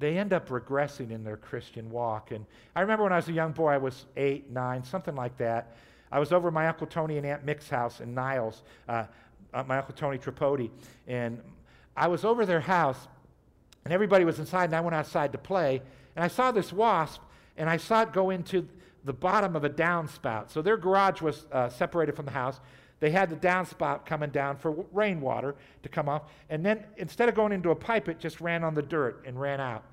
they 0.01 0.17
end 0.17 0.33
up 0.33 0.49
regressing 0.49 1.11
in 1.11 1.23
their 1.23 1.37
Christian 1.37 1.89
walk. 1.89 2.31
And 2.31 2.45
I 2.75 2.81
remember 2.81 3.03
when 3.03 3.13
I 3.13 3.17
was 3.17 3.29
a 3.29 3.33
young 3.33 3.53
boy, 3.53 3.69
I 3.69 3.77
was 3.77 4.05
eight, 4.17 4.51
nine, 4.51 4.83
something 4.83 5.15
like 5.15 5.37
that. 5.37 5.75
I 6.11 6.19
was 6.19 6.33
over 6.33 6.49
at 6.49 6.53
my 6.53 6.67
Uncle 6.67 6.87
Tony 6.87 7.17
and 7.17 7.25
Aunt 7.25 7.45
Mick's 7.45 7.69
house 7.69 8.01
in 8.01 8.13
Niles, 8.13 8.63
uh, 8.89 9.05
uh, 9.53 9.63
my 9.63 9.77
Uncle 9.77 9.93
Tony 9.95 10.17
Tripodi. 10.17 10.69
And 11.07 11.39
I 11.95 12.07
was 12.07 12.25
over 12.25 12.45
their 12.45 12.59
house, 12.59 13.07
and 13.85 13.93
everybody 13.93 14.25
was 14.25 14.39
inside, 14.39 14.65
and 14.65 14.75
I 14.75 14.81
went 14.81 14.95
outside 14.95 15.31
to 15.31 15.37
play. 15.37 15.81
And 16.15 16.25
I 16.25 16.27
saw 16.27 16.51
this 16.51 16.73
wasp, 16.73 17.21
and 17.55 17.69
I 17.69 17.77
saw 17.77 18.01
it 18.01 18.11
go 18.11 18.31
into 18.31 18.67
the 19.05 19.13
bottom 19.13 19.55
of 19.55 19.63
a 19.63 19.69
downspout. 19.69 20.51
So 20.51 20.61
their 20.61 20.77
garage 20.77 21.21
was 21.21 21.45
uh, 21.51 21.69
separated 21.69 22.15
from 22.15 22.25
the 22.25 22.31
house. 22.31 22.59
They 23.01 23.11
had 23.11 23.29
the 23.29 23.35
downspout 23.35 24.05
coming 24.05 24.29
down 24.29 24.55
for 24.55 24.85
rainwater 24.93 25.55
to 25.83 25.89
come 25.89 26.07
off. 26.07 26.23
And 26.49 26.65
then 26.65 26.85
instead 26.95 27.27
of 27.27 27.35
going 27.35 27.51
into 27.51 27.71
a 27.71 27.75
pipe, 27.75 28.07
it 28.07 28.19
just 28.19 28.39
ran 28.39 28.63
on 28.63 28.73
the 28.73 28.81
dirt 28.81 29.25
and 29.27 29.39
ran 29.41 29.59
out 29.59 29.83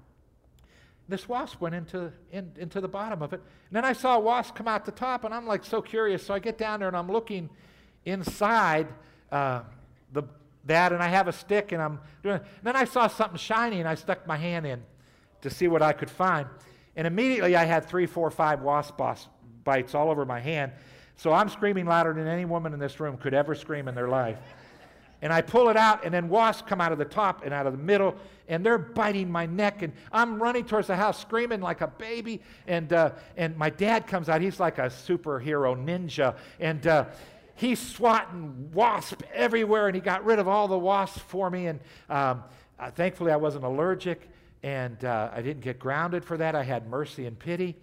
this 1.08 1.28
wasp 1.28 1.60
went 1.60 1.74
into, 1.74 2.12
in, 2.32 2.52
into 2.58 2.80
the 2.80 2.88
bottom 2.88 3.22
of 3.22 3.32
it. 3.32 3.40
And 3.40 3.76
then 3.76 3.84
I 3.84 3.94
saw 3.94 4.16
a 4.16 4.20
wasp 4.20 4.54
come 4.54 4.68
out 4.68 4.84
the 4.84 4.92
top, 4.92 5.24
and 5.24 5.32
I'm 5.32 5.46
like 5.46 5.64
so 5.64 5.80
curious. 5.80 6.24
So 6.24 6.34
I 6.34 6.38
get 6.38 6.58
down 6.58 6.80
there 6.80 6.88
and 6.88 6.96
I'm 6.96 7.10
looking 7.10 7.48
inside 8.04 8.86
uh, 9.32 9.62
the, 10.12 10.24
that, 10.66 10.92
and 10.92 11.02
I 11.02 11.08
have 11.08 11.26
a 11.26 11.32
stick, 11.32 11.72
and 11.72 11.80
I'm 11.80 11.98
doing 12.22 12.36
it. 12.36 12.42
And 12.42 12.64
then 12.64 12.76
I 12.76 12.84
saw 12.84 13.08
something 13.08 13.38
shiny, 13.38 13.80
and 13.80 13.88
I 13.88 13.94
stuck 13.94 14.26
my 14.26 14.36
hand 14.36 14.66
in 14.66 14.82
to 15.40 15.48
see 15.48 15.66
what 15.66 15.80
I 15.80 15.94
could 15.94 16.10
find. 16.10 16.46
And 16.94 17.06
immediately 17.06 17.56
I 17.56 17.64
had 17.64 17.86
three, 17.86 18.06
four, 18.06 18.30
five 18.30 18.60
wasp 18.60 19.00
bites 19.64 19.94
all 19.94 20.10
over 20.10 20.26
my 20.26 20.40
hand. 20.40 20.72
So 21.18 21.34
I'm 21.34 21.50
screaming 21.50 21.84
louder 21.84 22.14
than 22.14 22.26
any 22.26 22.46
woman 22.46 22.72
in 22.72 22.80
this 22.80 22.98
room 22.98 23.18
could 23.18 23.34
ever 23.34 23.54
scream 23.54 23.86
in 23.88 23.94
their 23.94 24.08
life 24.08 24.38
and 25.22 25.32
I 25.32 25.40
pull 25.40 25.68
it 25.68 25.76
out, 25.76 26.04
and 26.04 26.14
then 26.14 26.28
wasps 26.28 26.68
come 26.68 26.80
out 26.80 26.92
of 26.92 26.98
the 26.98 27.04
top 27.04 27.44
and 27.44 27.52
out 27.52 27.66
of 27.66 27.72
the 27.72 27.82
middle, 27.82 28.14
and 28.48 28.64
they're 28.64 28.78
biting 28.78 29.30
my 29.30 29.46
neck, 29.46 29.82
and 29.82 29.92
I'm 30.12 30.40
running 30.40 30.64
towards 30.64 30.86
the 30.86 30.96
house 30.96 31.20
screaming 31.20 31.60
like 31.60 31.80
a 31.80 31.88
baby, 31.88 32.40
and 32.66 32.92
uh, 32.92 33.10
and 33.36 33.56
my 33.56 33.70
dad 33.70 34.06
comes 34.06 34.28
out. 34.28 34.40
He's 34.40 34.60
like 34.60 34.78
a 34.78 34.86
superhero 34.86 35.76
ninja, 35.76 36.36
and. 36.60 36.86
Uh, 36.86 37.04
he's 37.54 37.80
swatting 37.80 38.70
wasps 38.72 39.20
everywhere, 39.34 39.88
and 39.88 39.96
he 39.96 40.00
got 40.00 40.24
rid 40.24 40.38
of 40.38 40.46
all 40.46 40.68
the 40.68 40.78
wasps 40.78 41.18
for 41.18 41.50
me. 41.50 41.66
And 41.66 41.80
um, 42.08 42.44
uh, 42.78 42.92
thankfully, 42.92 43.32
I 43.32 43.36
wasn't 43.36 43.64
allergic, 43.64 44.28
and 44.62 45.04
uh, 45.04 45.30
I 45.34 45.42
didn't 45.42 45.62
get 45.62 45.80
grounded 45.80 46.24
for 46.24 46.36
that. 46.36 46.54
I 46.54 46.62
had 46.62 46.88
mercy 46.88 47.26
and 47.26 47.36
pity. 47.36 47.74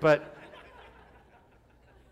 But 0.00 0.36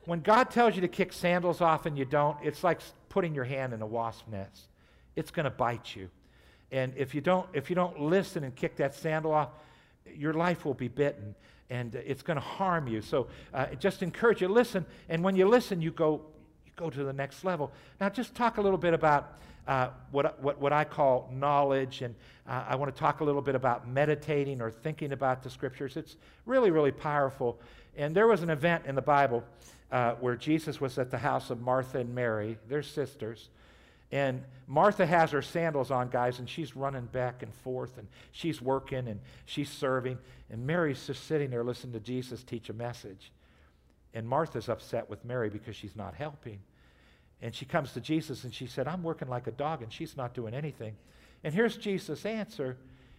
when 0.08 0.22
God 0.22 0.50
tells 0.50 0.74
you 0.74 0.80
to 0.80 0.88
kick 0.88 1.12
sandals 1.12 1.60
off 1.60 1.84
and 1.84 1.98
you 1.98 2.06
don't, 2.06 2.38
it's 2.42 2.64
like 2.64 2.80
putting 3.10 3.34
your 3.34 3.44
hand 3.44 3.74
in 3.74 3.82
a 3.82 3.86
wasp 3.86 4.26
nest. 4.26 4.68
It's 5.16 5.30
going 5.30 5.44
to 5.44 5.50
bite 5.50 5.94
you. 5.94 6.08
And 6.72 6.94
if 6.96 7.14
you 7.14 7.20
don't, 7.20 7.46
if 7.52 7.68
you 7.68 7.76
don't 7.76 8.00
listen 8.00 8.42
and 8.42 8.56
kick 8.56 8.76
that 8.76 8.94
sandal 8.94 9.32
off, 9.32 9.50
your 10.16 10.32
life 10.32 10.64
will 10.64 10.72
be 10.72 10.88
bitten 10.88 11.34
and 11.68 11.94
it's 11.94 12.22
going 12.22 12.38
to 12.38 12.42
harm 12.42 12.88
you. 12.88 13.02
So 13.02 13.26
uh, 13.52 13.66
just 13.78 14.02
encourage 14.02 14.40
you, 14.40 14.48
listen. 14.48 14.86
And 15.10 15.22
when 15.22 15.36
you 15.36 15.46
listen, 15.46 15.82
you 15.82 15.90
go, 15.90 16.22
you 16.64 16.72
go 16.74 16.88
to 16.88 17.04
the 17.04 17.12
next 17.12 17.44
level. 17.44 17.70
Now, 18.00 18.08
just 18.08 18.34
talk 18.34 18.56
a 18.56 18.62
little 18.62 18.78
bit 18.78 18.94
about 18.94 19.38
uh, 19.68 19.90
what, 20.10 20.40
what, 20.42 20.58
what 20.58 20.72
I 20.72 20.82
call 20.82 21.30
knowledge. 21.32 22.00
And 22.02 22.14
uh, 22.48 22.64
I 22.68 22.74
want 22.74 22.92
to 22.92 22.98
talk 22.98 23.20
a 23.20 23.24
little 23.24 23.42
bit 23.42 23.54
about 23.54 23.86
meditating 23.86 24.60
or 24.62 24.70
thinking 24.70 25.12
about 25.12 25.42
the 25.42 25.50
scriptures. 25.50 25.96
It's 25.96 26.16
really, 26.46 26.70
really 26.70 26.90
powerful. 26.90 27.60
And 27.96 28.14
there 28.14 28.26
was 28.26 28.42
an 28.42 28.50
event 28.50 28.86
in 28.86 28.94
the 28.94 29.02
Bible 29.02 29.44
uh, 29.92 30.12
where 30.14 30.36
Jesus 30.36 30.80
was 30.80 30.98
at 30.98 31.10
the 31.10 31.18
house 31.18 31.50
of 31.50 31.60
Martha 31.60 31.98
and 31.98 32.14
Mary. 32.14 32.56
They're 32.68 32.82
sisters. 32.82 33.50
And 34.10 34.42
Martha 34.66 35.04
has 35.04 35.32
her 35.32 35.42
sandals 35.42 35.90
on, 35.90 36.08
guys, 36.08 36.38
and 36.38 36.48
she's 36.48 36.74
running 36.74 37.04
back 37.06 37.42
and 37.42 37.52
forth, 37.52 37.98
and 37.98 38.08
she's 38.32 38.62
working 38.62 39.06
and 39.06 39.20
she's 39.44 39.68
serving. 39.68 40.16
And 40.48 40.66
Mary's 40.66 41.06
just 41.06 41.26
sitting 41.26 41.50
there 41.50 41.62
listening 41.62 41.92
to 41.92 42.00
Jesus 42.00 42.42
teach 42.42 42.70
a 42.70 42.72
message. 42.72 43.32
And 44.14 44.26
Martha's 44.26 44.70
upset 44.70 45.10
with 45.10 45.26
Mary 45.26 45.50
because 45.50 45.76
she's 45.76 45.94
not 45.94 46.14
helping. 46.14 46.60
And 47.40 47.54
she 47.54 47.64
comes 47.64 47.92
to 47.92 48.00
Jesus 48.00 48.44
and 48.44 48.52
she 48.52 48.66
said, 48.66 48.88
I'm 48.88 49.02
working 49.02 49.28
like 49.28 49.46
a 49.46 49.52
dog, 49.52 49.82
and 49.82 49.92
she's 49.92 50.16
not 50.16 50.34
doing 50.34 50.54
anything. 50.54 50.96
And 51.44 51.54
here's 51.54 51.76
Jesus' 51.76 52.26
answer 52.26 52.76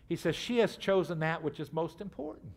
He 0.07 0.15
says, 0.15 0.35
She 0.35 0.57
has 0.57 0.75
chosen 0.75 1.19
that 1.19 1.43
which 1.43 1.59
is 1.59 1.71
most 1.71 2.01
important. 2.01 2.51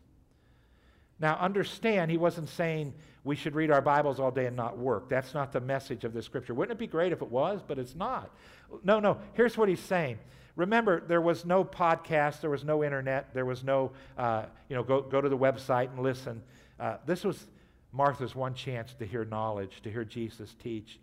Now, 1.20 1.36
understand, 1.36 2.10
he 2.10 2.16
wasn't 2.16 2.48
saying 2.48 2.94
we 3.22 3.36
should 3.36 3.54
read 3.54 3.70
our 3.70 3.80
Bibles 3.80 4.18
all 4.18 4.32
day 4.32 4.46
and 4.46 4.56
not 4.56 4.76
work. 4.76 5.08
That's 5.08 5.34
not 5.34 5.52
the 5.52 5.60
message 5.60 6.02
of 6.02 6.12
the 6.12 6.20
scripture. 6.20 6.52
Wouldn't 6.52 6.76
it 6.76 6.80
be 6.80 6.88
great 6.88 7.12
if 7.12 7.22
it 7.22 7.30
was? 7.30 7.62
But 7.64 7.78
it's 7.78 7.94
not. 7.94 8.34
No, 8.82 8.98
no. 8.98 9.18
Here's 9.34 9.56
what 9.56 9.68
he's 9.68 9.78
saying. 9.78 10.18
Remember, 10.56 11.00
there 11.00 11.20
was 11.20 11.44
no 11.44 11.64
podcast, 11.64 12.40
there 12.40 12.50
was 12.50 12.64
no 12.64 12.82
internet, 12.82 13.32
there 13.32 13.46
was 13.46 13.62
no, 13.62 13.92
uh, 14.18 14.46
you 14.68 14.76
know, 14.76 14.82
go, 14.82 15.00
go 15.00 15.20
to 15.20 15.28
the 15.28 15.38
website 15.38 15.90
and 15.90 16.00
listen. 16.00 16.42
Uh, 16.78 16.96
this 17.06 17.24
was 17.24 17.46
Martha's 17.92 18.34
one 18.34 18.52
chance 18.52 18.92
to 18.94 19.06
hear 19.06 19.24
knowledge, 19.24 19.80
to 19.82 19.90
hear 19.90 20.04
Jesus 20.04 20.54
teach. 20.62 20.98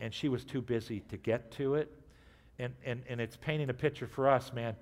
And 0.00 0.12
she 0.12 0.28
was 0.28 0.44
too 0.44 0.62
busy 0.62 1.00
to 1.08 1.16
get 1.16 1.50
to 1.52 1.74
it. 1.74 1.90
And, 2.58 2.74
and, 2.84 3.02
and 3.08 3.20
it's 3.20 3.36
painting 3.36 3.70
a 3.70 3.74
picture 3.74 4.06
for 4.06 4.28
us, 4.28 4.52
man. 4.52 4.76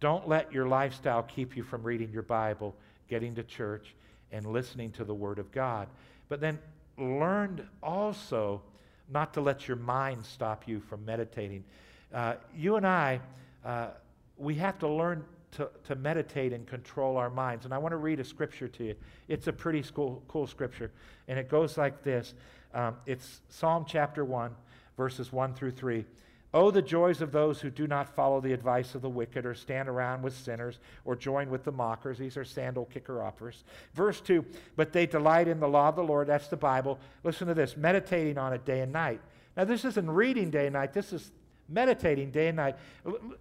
Don't 0.00 0.28
let 0.28 0.52
your 0.52 0.66
lifestyle 0.66 1.22
keep 1.22 1.56
you 1.56 1.62
from 1.62 1.82
reading 1.82 2.10
your 2.10 2.22
Bible, 2.22 2.74
getting 3.08 3.34
to 3.36 3.42
church 3.42 3.94
and 4.32 4.46
listening 4.46 4.90
to 4.92 5.04
the 5.04 5.14
Word 5.14 5.38
of 5.38 5.50
God. 5.52 5.88
But 6.28 6.40
then 6.40 6.58
learn 6.98 7.68
also 7.82 8.62
not 9.08 9.32
to 9.34 9.40
let 9.40 9.68
your 9.68 9.76
mind 9.76 10.24
stop 10.24 10.66
you 10.66 10.80
from 10.80 11.04
meditating. 11.04 11.64
Uh, 12.12 12.34
you 12.54 12.76
and 12.76 12.86
I, 12.86 13.20
uh, 13.64 13.88
we 14.36 14.54
have 14.56 14.78
to 14.80 14.88
learn 14.88 15.24
to, 15.52 15.70
to 15.84 15.94
meditate 15.94 16.52
and 16.52 16.66
control 16.66 17.16
our 17.16 17.30
minds. 17.30 17.64
And 17.64 17.72
I 17.72 17.78
want 17.78 17.92
to 17.92 17.96
read 17.96 18.20
a 18.20 18.24
scripture 18.24 18.68
to 18.68 18.84
you. 18.84 18.94
It's 19.28 19.46
a 19.46 19.52
pretty 19.52 19.82
cool, 19.94 20.22
cool 20.28 20.46
scripture. 20.46 20.90
And 21.28 21.38
it 21.38 21.48
goes 21.48 21.78
like 21.78 22.02
this 22.02 22.34
um, 22.76 22.96
it's 23.06 23.40
Psalm 23.48 23.86
chapter 23.88 24.22
1, 24.22 24.54
verses 24.98 25.32
1 25.32 25.54
through 25.54 25.70
3. 25.70 26.04
Oh, 26.52 26.70
the 26.70 26.82
joys 26.82 27.22
of 27.22 27.32
those 27.32 27.60
who 27.60 27.70
do 27.70 27.86
not 27.86 28.14
follow 28.14 28.40
the 28.40 28.52
advice 28.52 28.94
of 28.94 29.00
the 29.00 29.08
wicked, 29.08 29.46
or 29.46 29.54
stand 29.54 29.88
around 29.88 30.22
with 30.22 30.36
sinners, 30.36 30.78
or 31.06 31.16
join 31.16 31.48
with 31.48 31.64
the 31.64 31.72
mockers. 31.72 32.18
These 32.18 32.36
are 32.36 32.44
sandal 32.44 32.84
kicker 32.84 33.22
offers. 33.22 33.64
Verse 33.94 34.20
2 34.20 34.44
But 34.76 34.92
they 34.92 35.06
delight 35.06 35.48
in 35.48 35.58
the 35.58 35.68
law 35.68 35.88
of 35.88 35.96
the 35.96 36.04
Lord. 36.04 36.26
That's 36.28 36.48
the 36.48 36.56
Bible. 36.56 36.98
Listen 37.24 37.48
to 37.48 37.54
this 37.54 37.78
meditating 37.78 38.36
on 38.36 38.52
it 38.52 38.66
day 38.66 38.80
and 38.80 38.92
night. 38.92 39.20
Now, 39.56 39.64
this 39.64 39.86
isn't 39.86 40.10
reading 40.10 40.50
day 40.50 40.66
and 40.66 40.74
night, 40.74 40.92
this 40.92 41.14
is 41.14 41.32
meditating 41.68 42.30
day 42.30 42.48
and 42.48 42.56
night. 42.56 42.76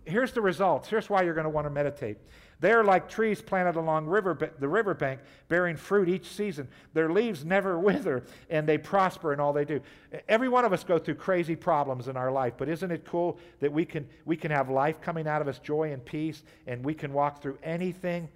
Here's 0.06 0.32
the 0.32 0.42
results. 0.42 0.88
Here's 0.88 1.10
why 1.10 1.24
you're 1.24 1.34
going 1.34 1.44
to 1.44 1.50
want 1.50 1.66
to 1.66 1.72
meditate. 1.72 2.18
They 2.60 2.72
are 2.72 2.84
like 2.84 3.10
trees 3.10 3.42
planted 3.42 3.76
along 3.76 4.06
river, 4.06 4.38
the 4.60 4.68
riverbank, 4.68 5.20
bearing 5.50 5.76
fruit 5.76 6.08
each 6.08 6.30
season. 6.30 6.68
Their 6.94 7.12
leaves 7.12 7.44
never 7.44 7.78
wither, 7.80 8.24
and 8.50 8.68
they 8.68 8.78
prosper 8.78 9.34
in 9.34 9.40
all 9.40 9.54
they 9.54 9.66
do. 9.66 9.82
Every 10.28 10.50
one 10.50 10.66
of 10.66 10.74
us 10.74 10.84
go 10.84 10.98
through 10.98 11.16
crazy 11.16 11.56
problems 11.56 12.08
in 12.08 12.18
our 12.18 12.32
life, 12.32 12.54
but 12.58 12.70
isn't 12.70 12.92
it 12.92 13.06
cool 13.06 13.38
that 13.60 13.72
we 13.72 13.86
can, 13.86 14.08
we 14.26 14.38
can 14.38 14.52
have 14.52 14.70
life 14.70 15.02
coming 15.02 15.28
out 15.28 15.42
of 15.42 15.48
us, 15.48 15.60
joy 15.60 15.92
and 15.92 16.04
peace, 16.04 16.44
and 16.68 16.84
we 16.84 16.94
can 16.94 17.12
walk 17.14 17.42
through 17.42 17.58
anything 17.64 18.30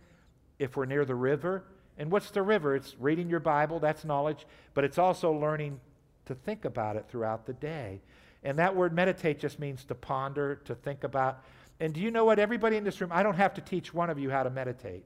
if 0.57 0.75
we're 0.75 0.85
near 0.85 1.05
the 1.05 1.15
river? 1.15 1.63
And 1.97 2.11
what's 2.11 2.31
the 2.31 2.41
river? 2.41 2.75
It's 2.75 2.95
reading 2.99 3.29
your 3.29 3.39
Bible, 3.39 3.79
that's 3.79 4.05
knowledge, 4.05 4.45
but 4.73 4.83
it's 4.83 4.97
also 4.97 5.31
learning 5.31 5.79
to 6.25 6.35
think 6.35 6.65
about 6.65 6.95
it 6.95 7.05
throughout 7.09 7.45
the 7.45 7.53
day. 7.53 8.01
And 8.43 8.57
that 8.59 8.75
word 8.75 8.93
meditate 8.93 9.39
just 9.39 9.59
means 9.59 9.83
to 9.85 9.95
ponder, 9.95 10.55
to 10.65 10.75
think 10.75 11.03
about. 11.03 11.43
And 11.79 11.93
do 11.93 12.01
you 12.01 12.11
know 12.11 12.25
what? 12.25 12.39
Everybody 12.39 12.77
in 12.77 12.83
this 12.83 12.99
room, 12.99 13.11
I 13.13 13.23
don't 13.23 13.35
have 13.35 13.53
to 13.55 13.61
teach 13.61 13.93
one 13.93 14.09
of 14.09 14.19
you 14.19 14.29
how 14.29 14.43
to 14.43 14.49
meditate. 14.49 15.05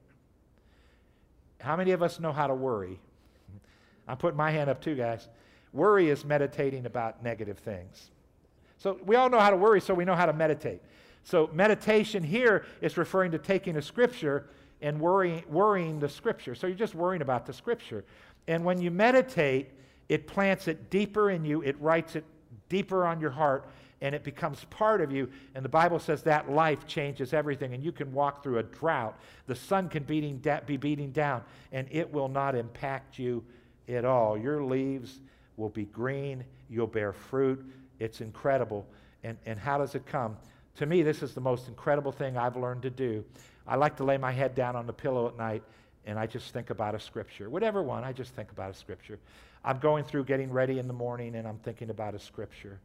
How 1.60 1.76
many 1.76 1.92
of 1.92 2.02
us 2.02 2.18
know 2.18 2.32
how 2.32 2.46
to 2.46 2.54
worry? 2.54 2.98
I'm 4.08 4.16
putting 4.16 4.36
my 4.36 4.50
hand 4.50 4.68
up 4.68 4.80
too, 4.80 4.96
guys. 4.96 5.28
Worry 5.72 6.10
is 6.10 6.24
meditating 6.24 6.86
about 6.86 7.22
negative 7.22 7.58
things. 7.58 8.10
So 8.78 8.98
we 9.06 9.16
all 9.16 9.30
know 9.30 9.40
how 9.40 9.50
to 9.50 9.56
worry, 9.56 9.80
so 9.80 9.94
we 9.94 10.04
know 10.04 10.14
how 10.14 10.26
to 10.26 10.32
meditate. 10.32 10.82
So 11.24 11.48
meditation 11.52 12.22
here 12.22 12.66
is 12.80 12.96
referring 12.96 13.30
to 13.32 13.38
taking 13.38 13.76
a 13.76 13.82
scripture 13.82 14.48
and 14.82 15.00
worrying, 15.00 15.42
worrying 15.48 15.98
the 15.98 16.08
scripture. 16.08 16.54
So 16.54 16.66
you're 16.66 16.76
just 16.76 16.94
worrying 16.94 17.22
about 17.22 17.46
the 17.46 17.52
scripture. 17.52 18.04
And 18.46 18.64
when 18.64 18.80
you 18.80 18.90
meditate, 18.90 19.70
it 20.08 20.26
plants 20.26 20.68
it 20.68 20.90
deeper 20.90 21.30
in 21.30 21.44
you, 21.44 21.62
it 21.62 21.80
writes 21.80 22.14
it 22.14 22.24
deeper 22.68 23.06
on 23.06 23.20
your 23.20 23.30
heart, 23.30 23.66
and 24.04 24.14
it 24.14 24.22
becomes 24.22 24.62
part 24.66 25.00
of 25.00 25.10
you. 25.10 25.30
And 25.54 25.64
the 25.64 25.70
Bible 25.70 25.98
says 25.98 26.22
that 26.24 26.50
life 26.50 26.86
changes 26.86 27.32
everything, 27.32 27.72
and 27.72 27.82
you 27.82 27.90
can 27.90 28.12
walk 28.12 28.42
through 28.42 28.58
a 28.58 28.62
drought. 28.62 29.18
The 29.46 29.54
sun 29.54 29.88
can 29.88 30.02
beating 30.02 30.44
be 30.66 30.76
beating 30.76 31.10
down, 31.10 31.42
and 31.72 31.88
it 31.90 32.12
will 32.12 32.28
not 32.28 32.54
impact 32.54 33.18
you 33.18 33.42
at 33.88 34.04
all. 34.04 34.36
Your 34.36 34.62
leaves 34.62 35.20
will 35.56 35.70
be 35.70 35.86
green, 35.86 36.44
you'll 36.68 36.86
bear 36.86 37.14
fruit. 37.14 37.64
It's 37.98 38.20
incredible. 38.20 38.86
And, 39.22 39.38
and 39.46 39.58
how 39.58 39.78
does 39.78 39.94
it 39.94 40.04
come? 40.04 40.36
To 40.76 40.86
me, 40.86 41.02
this 41.02 41.22
is 41.22 41.32
the 41.32 41.40
most 41.40 41.68
incredible 41.68 42.12
thing 42.12 42.36
I've 42.36 42.56
learned 42.56 42.82
to 42.82 42.90
do. 42.90 43.24
I 43.66 43.76
like 43.76 43.96
to 43.96 44.04
lay 44.04 44.18
my 44.18 44.32
head 44.32 44.54
down 44.54 44.76
on 44.76 44.86
the 44.86 44.92
pillow 44.92 45.28
at 45.28 45.38
night 45.38 45.62
and 46.06 46.18
I 46.18 46.26
just 46.26 46.52
think 46.52 46.68
about 46.68 46.94
a 46.94 47.00
scripture. 47.00 47.48
Whatever 47.48 47.82
one, 47.82 48.04
I 48.04 48.12
just 48.12 48.34
think 48.34 48.50
about 48.50 48.70
a 48.70 48.74
scripture. 48.74 49.18
I'm 49.64 49.78
going 49.78 50.04
through 50.04 50.24
getting 50.24 50.52
ready 50.52 50.78
in 50.78 50.86
the 50.86 50.92
morning 50.92 51.36
and 51.36 51.48
I'm 51.48 51.56
thinking 51.58 51.88
about 51.88 52.14
a 52.14 52.18
scripture 52.18 52.78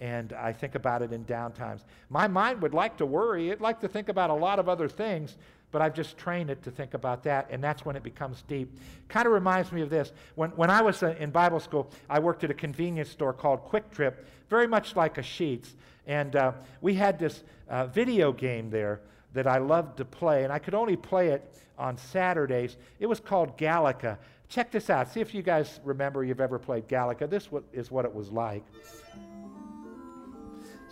and 0.00 0.32
I 0.32 0.52
think 0.52 0.74
about 0.74 1.02
it 1.02 1.12
in 1.12 1.24
downtimes. 1.24 1.80
My 2.10 2.28
mind 2.28 2.60
would 2.62 2.74
like 2.74 2.96
to 2.98 3.06
worry, 3.06 3.48
it'd 3.48 3.60
like 3.60 3.80
to 3.80 3.88
think 3.88 4.08
about 4.08 4.30
a 4.30 4.34
lot 4.34 4.58
of 4.58 4.68
other 4.68 4.88
things, 4.88 5.36
but 5.72 5.82
I've 5.82 5.94
just 5.94 6.16
trained 6.16 6.50
it 6.50 6.62
to 6.64 6.70
think 6.70 6.94
about 6.94 7.22
that, 7.24 7.48
and 7.50 7.62
that's 7.62 7.84
when 7.84 7.96
it 7.96 8.02
becomes 8.02 8.42
deep. 8.42 8.78
Kind 9.08 9.26
of 9.26 9.32
reminds 9.32 9.72
me 9.72 9.82
of 9.82 9.90
this. 9.90 10.12
When, 10.34 10.50
when 10.50 10.70
I 10.70 10.82
was 10.82 11.02
uh, 11.02 11.14
in 11.18 11.30
Bible 11.30 11.60
school, 11.60 11.90
I 12.08 12.18
worked 12.18 12.44
at 12.44 12.50
a 12.50 12.54
convenience 12.54 13.10
store 13.10 13.32
called 13.32 13.64
QuikTrip, 13.66 14.14
very 14.48 14.66
much 14.66 14.96
like 14.96 15.18
a 15.18 15.22
Sheetz, 15.22 15.74
and 16.06 16.36
uh, 16.36 16.52
we 16.80 16.94
had 16.94 17.18
this 17.18 17.42
uh, 17.68 17.86
video 17.86 18.32
game 18.32 18.70
there 18.70 19.00
that 19.32 19.46
I 19.46 19.58
loved 19.58 19.96
to 19.98 20.04
play, 20.04 20.44
and 20.44 20.52
I 20.52 20.58
could 20.58 20.74
only 20.74 20.96
play 20.96 21.28
it 21.28 21.56
on 21.78 21.96
Saturdays. 21.96 22.76
It 23.00 23.06
was 23.06 23.20
called 23.20 23.58
Galaga. 23.58 24.18
Check 24.48 24.70
this 24.70 24.88
out. 24.88 25.12
See 25.12 25.20
if 25.20 25.34
you 25.34 25.42
guys 25.42 25.80
remember 25.84 26.22
you've 26.22 26.40
ever 26.40 26.58
played 26.58 26.86
Galaga. 26.86 27.28
This 27.28 27.48
is 27.72 27.90
what 27.90 28.04
it 28.04 28.14
was 28.14 28.30
like 28.30 28.64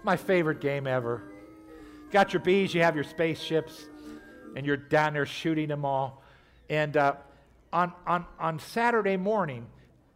my 0.05 0.17
favorite 0.17 0.61
game 0.61 0.87
ever. 0.87 1.23
Got 2.11 2.33
your 2.33 2.41
bees, 2.41 2.75
you 2.75 2.83
have 2.83 2.95
your 2.95 3.05
spaceships, 3.05 3.87
and 4.57 4.65
you're 4.65 4.77
down 4.77 5.15
there 5.15 5.27
shooting 5.27 5.69
them 5.69 5.85
all. 5.85 6.23
And 6.71 6.97
uh, 6.97 7.15
on, 7.73 7.93
on, 8.07 8.25
on 8.39 8.59
Saturday 8.59 9.17
morning, 9.17 9.67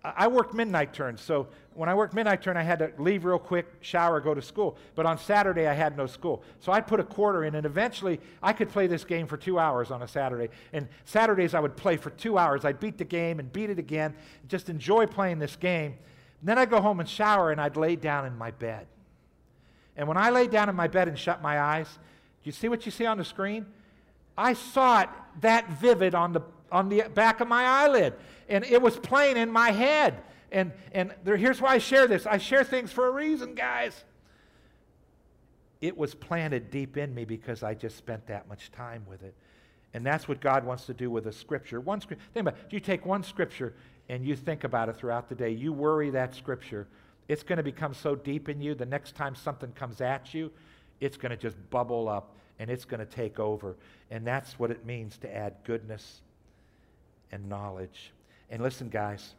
I 0.05 0.29
worked 0.29 0.55
midnight 0.55 0.93
turns. 0.93 1.21
So 1.21 1.49
when 1.75 1.89
I 1.89 1.95
worked 1.95 2.15
midnight 2.15 2.41
turn, 2.41 2.57
I 2.57 2.63
had 2.63 2.79
to 2.79 2.93
leave 2.99 3.25
real 3.25 3.39
quick, 3.39 3.67
shower, 3.81 4.21
go 4.21 4.33
to 4.33 4.41
school. 4.41 4.77
But 4.95 5.07
on 5.07 5.19
Saturday, 5.19 5.67
I 5.67 5.75
had 5.75 5.97
no 5.97 6.07
school. 6.07 6.43
So 6.61 6.71
I'd 6.71 6.87
put 6.87 7.01
a 7.01 7.05
quarter 7.05 7.45
in, 7.45 7.57
and 7.57 7.67
eventually 7.67 8.21
I 8.43 8.53
could 8.53 8.69
play 8.69 8.87
this 8.87 9.05
game 9.05 9.27
for 9.27 9.37
two 9.37 9.59
hours 9.59 9.91
on 9.91 10.03
a 10.03 10.09
Saturday. 10.09 10.51
And 10.73 10.89
Saturdays, 11.05 11.53
I 11.53 11.61
would 11.61 11.77
play 11.77 11.97
for 11.97 12.11
two 12.11 12.39
hours. 12.39 12.65
I'd 12.65 12.79
beat 12.79 12.97
the 12.97 13.05
game 13.05 13.41
and 13.41 13.53
beat 13.53 13.71
it 13.71 13.79
again, 13.79 14.15
just 14.47 14.69
enjoy 14.69 15.07
playing 15.07 15.41
this 15.41 15.57
game. 15.57 15.97
And 16.41 16.49
then 16.49 16.59
I'd 16.59 16.71
go 16.71 16.81
home 16.81 17.01
and 17.01 17.09
shower, 17.09 17.51
and 17.51 17.61
I'd 17.61 17.77
lay 17.77 17.97
down 17.97 18.25
in 18.25 18.39
my 18.39 18.53
bed. 18.53 18.87
And 19.99 20.07
when 20.07 20.17
I 20.17 20.31
lay 20.31 20.47
down 20.47 20.69
in 20.69 20.77
my 20.77 20.87
bed 20.87 21.09
and 21.09 21.19
shut 21.19 21.43
my 21.43 21.61
eyes, 21.61 21.89
do 21.89 22.49
you 22.49 22.53
see 22.53 22.69
what 22.69 22.87
you 22.87 22.93
see 22.93 23.05
on 23.05 23.19
the 23.19 23.25
screen? 23.25 23.67
I 24.39 24.53
saw 24.53 25.03
it 25.03 25.09
that 25.41 25.69
vivid 25.73 26.15
on 26.15 26.33
the, 26.33 26.43
on 26.71 26.89
the 26.89 27.03
back 27.13 27.41
of 27.41 27.49
my 27.49 27.65
eyelid. 27.65 28.15
And 28.49 28.65
it 28.65 28.81
was 28.81 28.97
playing 28.97 29.37
in 29.37 29.51
my 29.51 29.73
head. 29.73 30.23
And, 30.53 30.73
and 30.93 31.13
there, 31.25 31.37
here's 31.37 31.61
why 31.61 31.75
I 31.75 31.79
share 31.79 32.07
this 32.07 32.27
I 32.27 32.39
share 32.39 32.63
things 32.63 32.93
for 32.93 33.09
a 33.09 33.11
reason, 33.11 33.55
guys. 33.55 34.05
It 35.81 35.99
was 35.99 36.15
planted 36.15 36.71
deep 36.71 36.97
in 36.97 37.13
me 37.13 37.25
because 37.25 37.65
I 37.65 37.75
just 37.75 37.97
spent 37.97 38.29
that 38.29 38.49
much 38.49 38.71
time 38.71 39.05
with 39.09 39.25
it. 39.25 39.35
And 39.95 40.07
that's 40.07 40.29
what 40.29 40.41
God 40.41 40.65
wants 40.65 40.87
to 40.87 40.95
do 40.95 41.11
with 41.11 41.27
a 41.27 41.33
scripture. 41.33 41.81
One 41.81 42.01
scripture. 42.01 42.25
Think 42.35 42.47
about 42.47 42.59
it. 42.61 42.73
You 42.73 42.79
take 42.79 43.05
one 43.05 43.25
scripture 43.25 43.75
and 44.09 44.25
you 44.25 44.37
think 44.37 44.63
about 44.63 44.89
it 44.89 44.97
throughout 44.97 45.29
the 45.29 45.35
day. 45.35 45.51
You 45.51 45.73
worry 45.73 46.11
that 46.11 46.37
scripture 46.37 46.87
it's 47.29 47.43
going 47.43 47.59
to 47.59 47.63
become 47.63 47.95
so 47.95 48.15
deep 48.15 48.49
in 48.49 48.61
you, 48.61 48.75
the 48.75 48.87
next 48.87 49.15
time 49.15 49.35
something 49.35 49.71
comes 49.73 50.01
at 50.01 50.35
you, 50.35 50.51
it's 51.01 51.17
going 51.17 51.31
to 51.31 51.37
just 51.37 51.57
bubble 51.71 52.09
up 52.09 52.35
and 52.59 52.71
it's 52.71 52.85
going 52.85 53.01
to 53.01 53.07
take 53.07 53.39
over. 53.39 53.77
And 54.11 54.27
that's 54.27 54.59
what 54.59 54.71
it 54.71 54.85
means 54.85 55.19
to 55.19 55.35
add 55.35 55.55
goodness 55.65 56.23
and 57.31 57.49
knowledge. 57.49 58.13
And 58.51 58.63
listen, 58.63 58.89
guys, 58.89 59.35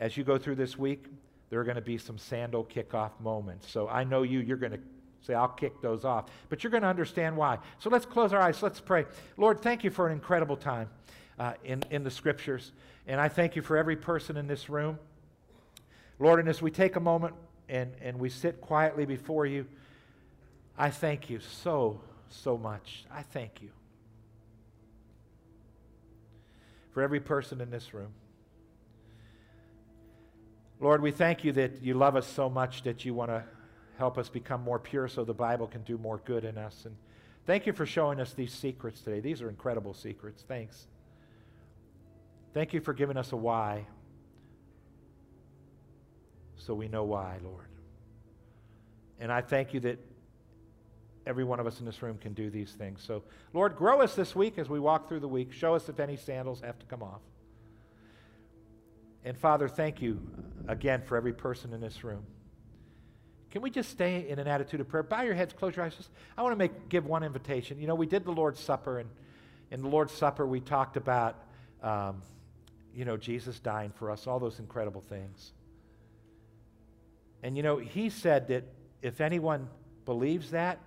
as 0.00 0.16
you 0.16 0.24
go 0.24 0.38
through 0.38 0.56
this 0.56 0.78
week, 0.78 1.04
there 1.50 1.60
are 1.60 1.64
going 1.64 1.76
to 1.76 1.82
be 1.82 1.98
some 1.98 2.18
sandal 2.18 2.64
kickoff 2.64 3.12
moments. 3.20 3.70
So 3.70 3.88
I 3.88 4.04
know 4.04 4.22
you, 4.22 4.40
you're 4.40 4.56
going 4.56 4.72
to 4.72 4.80
say, 5.22 5.34
I'll 5.34 5.48
kick 5.48 5.80
those 5.82 6.04
off. 6.04 6.26
But 6.48 6.64
you're 6.64 6.70
going 6.70 6.82
to 6.82 6.88
understand 6.88 7.36
why. 7.36 7.58
So 7.78 7.90
let's 7.90 8.06
close 8.06 8.32
our 8.32 8.40
eyes. 8.40 8.62
Let's 8.62 8.80
pray. 8.80 9.06
Lord, 9.36 9.60
thank 9.60 9.84
you 9.84 9.90
for 9.90 10.06
an 10.06 10.12
incredible 10.12 10.56
time 10.56 10.88
uh, 11.38 11.52
in, 11.64 11.82
in 11.90 12.04
the 12.04 12.10
scriptures. 12.10 12.72
And 13.06 13.20
I 13.20 13.28
thank 13.28 13.56
you 13.56 13.62
for 13.62 13.76
every 13.76 13.96
person 13.96 14.36
in 14.36 14.46
this 14.46 14.68
room. 14.68 14.98
Lord, 16.18 16.40
and 16.40 16.48
as 16.48 16.60
we 16.60 16.70
take 16.70 16.96
a 16.96 17.00
moment 17.00 17.34
and, 17.68 17.92
and 18.00 18.18
we 18.18 18.28
sit 18.28 18.60
quietly 18.60 19.06
before 19.06 19.46
you, 19.46 19.66
I 20.76 20.90
thank 20.90 21.30
you 21.30 21.40
so, 21.40 22.00
so 22.28 22.56
much. 22.56 23.04
I 23.12 23.22
thank 23.22 23.62
you 23.62 23.70
for 26.92 27.02
every 27.02 27.20
person 27.20 27.60
in 27.60 27.70
this 27.70 27.94
room. 27.94 28.12
Lord, 30.80 31.02
we 31.02 31.10
thank 31.10 31.44
you 31.44 31.52
that 31.52 31.82
you 31.82 31.94
love 31.94 32.16
us 32.16 32.26
so 32.26 32.48
much 32.48 32.82
that 32.82 33.04
you 33.04 33.12
want 33.14 33.30
to 33.30 33.44
help 33.98 34.16
us 34.16 34.28
become 34.28 34.62
more 34.62 34.78
pure 34.78 35.08
so 35.08 35.24
the 35.24 35.34
Bible 35.34 35.66
can 35.66 35.82
do 35.82 35.98
more 35.98 36.20
good 36.24 36.44
in 36.44 36.56
us. 36.56 36.84
And 36.84 36.96
thank 37.46 37.66
you 37.66 37.72
for 37.72 37.84
showing 37.84 38.20
us 38.20 38.32
these 38.32 38.52
secrets 38.52 39.00
today. 39.00 39.18
These 39.18 39.42
are 39.42 39.48
incredible 39.48 39.92
secrets. 39.92 40.44
Thanks. 40.46 40.86
Thank 42.54 42.72
you 42.72 42.80
for 42.80 42.92
giving 42.92 43.16
us 43.16 43.32
a 43.32 43.36
why 43.36 43.86
so 46.58 46.74
we 46.74 46.88
know 46.88 47.04
why, 47.04 47.38
Lord. 47.42 47.66
And 49.20 49.32
I 49.32 49.40
thank 49.40 49.74
you 49.74 49.80
that 49.80 49.98
every 51.26 51.44
one 51.44 51.60
of 51.60 51.66
us 51.66 51.80
in 51.80 51.86
this 51.86 52.02
room 52.02 52.18
can 52.18 52.32
do 52.34 52.50
these 52.50 52.72
things. 52.72 53.02
So, 53.02 53.22
Lord, 53.52 53.76
grow 53.76 54.00
us 54.00 54.14
this 54.14 54.34
week 54.34 54.58
as 54.58 54.68
we 54.68 54.78
walk 54.78 55.08
through 55.08 55.20
the 55.20 55.28
week. 55.28 55.52
Show 55.52 55.74
us 55.74 55.88
if 55.88 56.00
any 56.00 56.16
sandals 56.16 56.60
have 56.60 56.78
to 56.78 56.86
come 56.86 57.02
off. 57.02 57.20
And 59.24 59.36
Father, 59.36 59.68
thank 59.68 60.00
you 60.00 60.20
again 60.68 61.02
for 61.02 61.16
every 61.16 61.32
person 61.32 61.72
in 61.72 61.80
this 61.80 62.04
room. 62.04 62.24
Can 63.50 63.62
we 63.62 63.70
just 63.70 63.90
stay 63.90 64.28
in 64.28 64.38
an 64.38 64.46
attitude 64.46 64.80
of 64.80 64.88
prayer? 64.88 65.02
Bow 65.02 65.22
your 65.22 65.34
heads, 65.34 65.52
close 65.52 65.74
your 65.74 65.84
eyes. 65.84 65.94
Just, 65.96 66.10
I 66.36 66.42
want 66.42 66.52
to 66.52 66.56
make, 66.56 66.88
give 66.88 67.06
one 67.06 67.22
invitation. 67.22 67.78
You 67.80 67.86
know, 67.86 67.94
we 67.94 68.06
did 68.06 68.24
the 68.24 68.30
Lord's 68.30 68.60
Supper, 68.60 68.98
and 68.98 69.08
in 69.70 69.82
the 69.82 69.88
Lord's 69.88 70.12
Supper, 70.12 70.46
we 70.46 70.60
talked 70.60 70.96
about, 70.96 71.36
um, 71.82 72.22
you 72.94 73.04
know, 73.04 73.16
Jesus 73.16 73.58
dying 73.58 73.90
for 73.90 74.10
us, 74.10 74.26
all 74.26 74.38
those 74.38 74.58
incredible 74.58 75.00
things. 75.00 75.52
And 77.42 77.56
you 77.56 77.62
know, 77.62 77.76
he 77.78 78.10
said 78.10 78.48
that 78.48 78.64
if 79.02 79.20
anyone 79.20 79.68
believes 80.04 80.50
that 80.50 80.80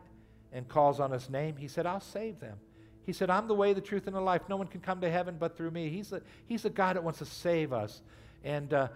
and 0.51 0.67
calls 0.67 0.99
on 0.99 1.11
his 1.11 1.29
name, 1.29 1.55
he 1.55 1.67
said, 1.67 1.85
I'll 1.85 2.01
save 2.01 2.39
them. 2.39 2.57
He 3.05 3.13
said, 3.13 3.29
I'm 3.29 3.47
the 3.47 3.55
way, 3.55 3.73
the 3.73 3.81
truth, 3.81 4.07
and 4.07 4.15
the 4.15 4.21
life. 4.21 4.41
No 4.47 4.57
one 4.57 4.67
can 4.67 4.81
come 4.81 5.01
to 5.01 5.09
heaven 5.09 5.37
but 5.39 5.57
through 5.57 5.71
me. 5.71 5.89
He's 5.89 6.11
a, 6.11 6.21
he's 6.45 6.65
a 6.65 6.69
God 6.69 6.95
that 6.95 7.03
wants 7.03 7.19
to 7.19 7.25
save 7.25 7.73
us. 7.73 8.01
And 8.43 8.73
uh, 8.73 8.87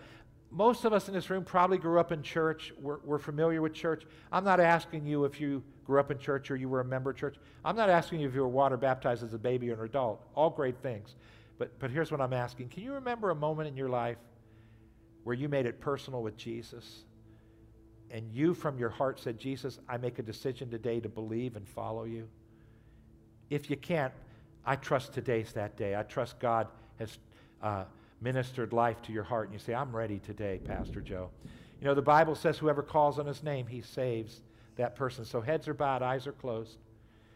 most 0.52 0.86
of 0.86 0.94
us 0.94 1.08
in 1.08 1.14
this 1.14 1.30
room 1.30 1.44
probably 1.44 1.78
grew 1.78 2.00
up 2.00 2.12
in 2.12 2.22
church. 2.22 2.72
We're, 2.80 3.00
we're, 3.04 3.20
familiar 3.20 3.62
with 3.62 3.74
church. 3.74 4.06
I'm 4.32 4.44
not 4.44 4.60
asking 4.60 5.06
you 5.06 5.26
if 5.26 5.40
you 5.42 5.64
grew 5.86 6.00
up 6.00 6.12
in 6.12 6.20
church 6.20 6.52
or 6.52 6.56
you 6.56 6.70
were 6.70 6.82
a 6.82 6.86
member 6.86 7.10
of 7.10 7.18
church. 7.18 7.36
I'm 7.64 7.76
not 7.76 7.90
asking 7.90 8.20
you 8.20 8.28
if 8.28 8.36
you 8.36 8.42
were 8.42 8.48
water 8.48 8.78
baptized 8.78 9.24
as 9.24 9.34
a 9.34 9.38
baby 9.38 9.70
or 9.72 9.74
an 9.74 9.82
adult. 9.82 10.26
All 10.36 10.50
great 10.50 10.78
things. 10.82 11.16
But, 11.58 11.78
but 11.80 11.90
here's 11.90 12.12
what 12.12 12.22
I'm 12.22 12.34
asking 12.34 12.70
Can 12.70 12.84
you 12.84 12.94
remember 12.94 13.32
a 13.32 13.36
moment 13.36 13.68
in 13.68 13.76
your 13.76 13.90
life 13.90 14.18
where 15.24 15.36
you 15.36 15.50
made 15.50 15.66
it 15.66 15.80
personal 15.80 16.22
with 16.22 16.38
Jesus? 16.38 17.04
And 18.16 18.32
you, 18.32 18.54
from 18.54 18.80
your 18.80 18.90
heart, 18.90 19.20
said, 19.20 19.38
Jesus, 19.38 19.80
I 19.88 19.98
make 19.98 20.20
a 20.20 20.24
decision 20.24 20.70
today 20.72 21.00
to 21.02 21.10
believe 21.10 21.56
and 21.56 21.68
follow 21.68 22.06
you? 22.06 22.28
If 23.50 23.70
you 23.70 23.76
can't, 23.76 24.14
I 24.66 24.76
trust 24.78 25.14
today's 25.14 25.52
that 25.54 25.76
day. 25.78 25.96
I 25.96 26.04
trust 26.04 26.40
God 26.40 26.68
has. 26.98 27.20
Uh, 27.62 27.84
ministered 28.22 28.74
life 28.74 29.02
to 29.04 29.12
your 29.12 29.24
heart 29.24 29.48
and 29.48 29.54
you 29.54 29.60
say, 29.60 29.74
I'm 29.74 29.96
ready 29.96 30.20
today, 30.20 30.60
Pastor 30.64 31.02
Joe. 31.02 31.30
You 31.80 31.86
know, 31.86 31.94
the 31.94 32.02
Bible 32.02 32.36
says 32.36 32.58
whoever 32.58 32.82
calls 32.82 33.20
on 33.20 33.26
his 33.26 33.44
name, 33.44 33.68
he 33.68 33.82
saves 33.82 34.42
that 34.78 34.96
person. 34.96 35.26
So 35.26 35.42
heads 35.42 35.68
are 35.68 35.74
bowed, 35.74 36.02
eyes 36.02 36.26
are 36.26 36.32
closed. 36.32 36.78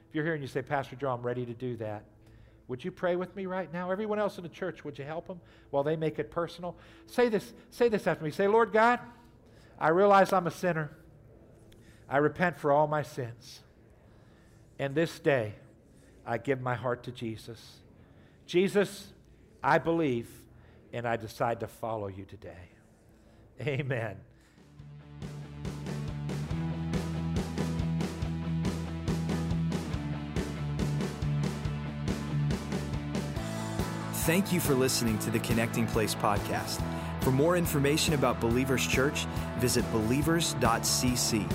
If 0.09 0.15
you're 0.15 0.23
here 0.23 0.33
and 0.33 0.41
you 0.41 0.47
say, 0.47 0.61
Pastor 0.61 0.95
Joe, 0.95 1.11
I'm 1.11 1.21
ready 1.21 1.45
to 1.45 1.53
do 1.53 1.75
that, 1.77 2.03
would 2.67 2.83
you 2.83 2.91
pray 2.91 3.15
with 3.15 3.35
me 3.35 3.45
right 3.45 3.71
now? 3.71 3.91
Everyone 3.91 4.19
else 4.19 4.37
in 4.37 4.43
the 4.43 4.49
church, 4.49 4.83
would 4.83 4.97
you 4.97 5.05
help 5.05 5.27
them 5.27 5.39
while 5.71 5.83
they 5.83 5.95
make 5.95 6.19
it 6.19 6.31
personal? 6.31 6.75
Say 7.05 7.29
this, 7.29 7.53
say 7.69 7.89
this 7.89 8.07
after 8.07 8.23
me. 8.23 8.31
Say, 8.31 8.47
Lord 8.47 8.71
God, 8.71 8.99
I 9.79 9.89
realize 9.89 10.33
I'm 10.33 10.45
a 10.45 10.51
sinner. 10.51 10.91
I 12.09 12.17
repent 12.17 12.59
for 12.59 12.71
all 12.71 12.87
my 12.87 13.01
sins. 13.01 13.61
And 14.77 14.93
this 14.93 15.19
day, 15.19 15.53
I 16.25 16.37
give 16.37 16.59
my 16.61 16.75
heart 16.75 17.03
to 17.03 17.11
Jesus. 17.11 17.77
Jesus, 18.45 19.07
I 19.63 19.77
believe 19.77 20.29
and 20.91 21.07
I 21.07 21.15
decide 21.15 21.59
to 21.61 21.67
follow 21.67 22.07
you 22.07 22.25
today. 22.25 22.69
Amen. 23.61 24.17
Thank 34.29 34.51
you 34.53 34.59
for 34.59 34.75
listening 34.75 35.17
to 35.19 35.31
the 35.31 35.39
Connecting 35.39 35.87
Place 35.87 36.13
podcast. 36.13 36.79
For 37.29 37.35
more 37.35 37.57
information 37.57 38.15
about 38.15 38.39
Believers 38.39 38.87
Church, 38.87 39.27
visit 39.59 39.85
believers.cc. 39.91 41.47